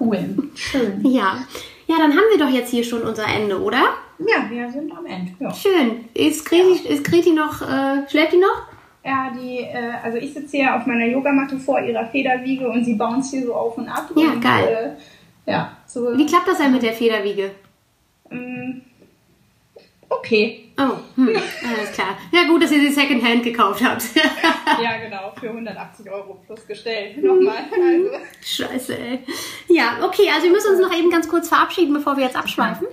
Cool. 0.00 0.50
Schön. 0.56 1.00
Ja. 1.06 1.44
Ja, 1.86 1.96
dann 1.98 2.10
haben 2.10 2.24
wir 2.32 2.44
doch 2.44 2.50
jetzt 2.52 2.70
hier 2.70 2.82
schon 2.82 3.02
unser 3.02 3.24
Ende, 3.24 3.60
oder? 3.62 3.84
Ja, 4.18 4.50
wir 4.50 4.68
sind 4.72 4.90
am 4.90 5.06
Ende. 5.06 5.30
Ja, 5.38 5.54
Schön. 5.54 6.06
Ist 6.14 6.44
Greti, 6.44 6.88
ist 6.88 7.04
Greti 7.04 7.30
noch, 7.30 7.62
äh, 7.62 8.08
schläft 8.08 8.32
die 8.32 8.38
noch? 8.38 8.66
ja 9.04 9.32
die, 9.36 9.58
äh, 9.58 9.92
also 10.02 10.18
ich 10.18 10.32
sitze 10.32 10.56
hier 10.56 10.74
auf 10.74 10.86
meiner 10.86 11.06
Yogamatte 11.06 11.58
vor 11.58 11.80
ihrer 11.80 12.06
Federwiege 12.06 12.68
und 12.68 12.84
sie 12.84 12.94
bounce 12.94 13.30
hier 13.30 13.46
so 13.46 13.54
auf 13.54 13.76
und 13.78 13.88
ab. 13.88 14.10
Ja, 14.16 14.32
und, 14.32 14.40
geil. 14.40 14.96
Äh, 15.46 15.50
ja, 15.50 15.76
so. 15.86 16.16
Wie 16.16 16.26
klappt 16.26 16.48
das 16.48 16.58
denn 16.58 16.72
mit 16.72 16.82
der 16.82 16.92
Federwiege? 16.92 17.52
ähm, 18.32 18.82
okay. 20.18 20.70
Oh, 20.78 20.96
hm, 21.16 21.28
alles 21.28 21.92
klar. 21.92 22.16
Ja, 22.30 22.44
gut, 22.44 22.62
dass 22.62 22.72
ihr 22.72 22.80
sie 22.80 22.92
Secondhand 22.92 23.42
gekauft 23.42 23.82
habt. 23.84 24.04
Ja, 24.82 24.96
genau. 24.96 25.32
Für 25.38 25.48
180 25.48 26.10
Euro 26.10 26.40
plus 26.46 26.66
gestellt. 26.66 27.22
Nochmal. 27.22 27.64
Also. 27.70 28.24
Scheiße, 28.42 28.98
ey. 28.98 29.18
Ja, 29.68 29.98
okay, 30.02 30.30
also 30.32 30.44
wir 30.44 30.50
müssen 30.50 30.72
uns 30.72 30.80
noch 30.80 30.96
eben 30.96 31.10
ganz 31.10 31.28
kurz 31.28 31.48
verabschieden, 31.48 31.92
bevor 31.92 32.16
wir 32.16 32.24
jetzt 32.24 32.36
abschweifen. 32.36 32.86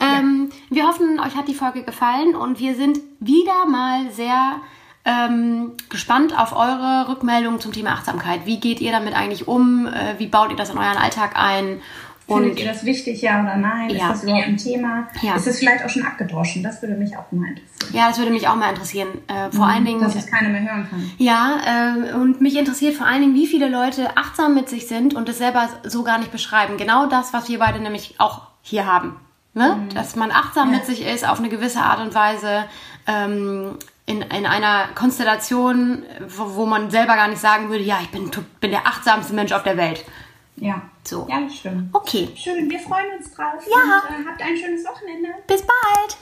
Ähm, 0.00 0.50
Wir 0.70 0.86
hoffen, 0.86 1.18
euch 1.20 1.34
hat 1.34 1.48
die 1.48 1.54
Folge 1.54 1.82
gefallen 1.82 2.36
und 2.36 2.60
wir 2.60 2.74
sind 2.74 3.00
wieder 3.20 3.66
mal 3.66 4.10
sehr 4.10 4.60
ähm, 5.04 5.72
gespannt 5.90 6.38
auf 6.38 6.54
eure 6.54 7.06
Rückmeldungen 7.08 7.60
zum 7.60 7.72
Thema 7.72 7.90
Achtsamkeit. 7.90 8.46
Wie 8.46 8.58
geht 8.60 8.80
ihr 8.80 8.92
damit 8.92 9.14
eigentlich 9.14 9.46
um? 9.48 9.86
Äh, 9.86 10.18
wie 10.18 10.26
baut 10.26 10.50
ihr 10.50 10.56
das 10.56 10.70
in 10.70 10.78
euren 10.78 10.96
Alltag 10.96 11.32
ein? 11.36 11.82
Findet 12.26 12.58
ihr 12.58 12.66
das 12.66 12.84
wichtig, 12.84 13.20
ja 13.22 13.42
oder 13.42 13.56
nein? 13.56 13.90
Ja. 13.90 13.96
Ist 13.96 14.08
das 14.10 14.22
überhaupt 14.24 14.46
ein 14.46 14.56
Thema? 14.56 15.08
Ja. 15.22 15.34
Ist 15.36 15.46
es 15.46 15.58
vielleicht 15.58 15.84
auch 15.84 15.88
schon 15.90 16.04
abgedroschen? 16.06 16.62
Das 16.62 16.80
würde 16.80 16.94
mich 16.94 17.16
auch 17.16 17.30
mal 17.32 17.48
interessieren. 17.48 17.92
ja, 17.94 18.08
das 18.08 18.18
würde 18.18 18.30
mich 18.30 18.48
auch 18.48 18.56
mal 18.56 18.70
interessieren. 18.70 19.08
Äh, 19.28 19.50
vor 19.50 19.66
allen 19.66 19.84
Dingen. 19.84 20.00
Dass 20.00 20.14
es 20.16 20.26
keiner 20.26 20.48
mehr 20.48 20.62
hören 20.62 20.86
kann. 20.88 21.10
Ja, 21.18 21.58
ähm, 21.66 22.20
und 22.22 22.40
mich 22.40 22.56
interessiert 22.58 22.94
vor 22.94 23.06
allen 23.06 23.20
Dingen, 23.20 23.34
wie 23.34 23.46
viele 23.46 23.68
Leute 23.68 24.16
achtsam 24.16 24.54
mit 24.54 24.68
sich 24.70 24.88
sind 24.88 25.14
und 25.14 25.28
es 25.28 25.38
selber 25.38 25.68
so 25.84 26.02
gar 26.02 26.18
nicht 26.18 26.32
beschreiben. 26.32 26.76
Genau 26.78 27.06
das, 27.06 27.32
was 27.34 27.48
wir 27.48 27.58
beide 27.58 27.78
nämlich 27.80 28.14
auch 28.18 28.42
hier 28.62 28.86
haben. 28.86 29.16
Ne? 29.52 29.76
Dass 29.94 30.16
man 30.16 30.30
achtsam 30.32 30.70
Ja. 30.72 30.78
mit 30.78 30.86
sich 30.86 31.06
ist 31.06 31.28
auf 31.28 31.38
eine 31.38 31.48
gewisse 31.50 31.80
Art 31.80 32.00
und 32.00 32.14
Weise. 32.14 32.64
Ähm, 33.06 33.76
in, 34.06 34.20
in 34.22 34.44
einer 34.46 34.88
Konstellation, 34.94 36.02
wo, 36.28 36.56
wo 36.56 36.66
man 36.66 36.90
selber 36.90 37.14
gar 37.16 37.28
nicht 37.28 37.40
sagen 37.40 37.70
würde, 37.70 37.84
ja, 37.84 37.98
ich 38.02 38.10
bin, 38.10 38.30
bin 38.60 38.70
der 38.70 38.86
achtsamste 38.86 39.34
Mensch 39.34 39.52
auf 39.52 39.62
der 39.62 39.76
Welt. 39.76 40.04
Ja. 40.56 40.82
So. 41.06 41.26
Ja, 41.28 41.48
stimmt. 41.50 41.94
Okay, 41.94 42.28
Schön, 42.36 42.70
wir 42.70 42.78
freuen 42.80 43.18
uns 43.18 43.30
drauf. 43.32 43.62
Ja. 43.68 44.02
Und, 44.16 44.24
äh, 44.24 44.28
habt 44.28 44.40
ein 44.42 44.56
schönes 44.56 44.84
Wochenende. 44.84 45.28
bis 45.46 45.62
bald. 45.62 46.16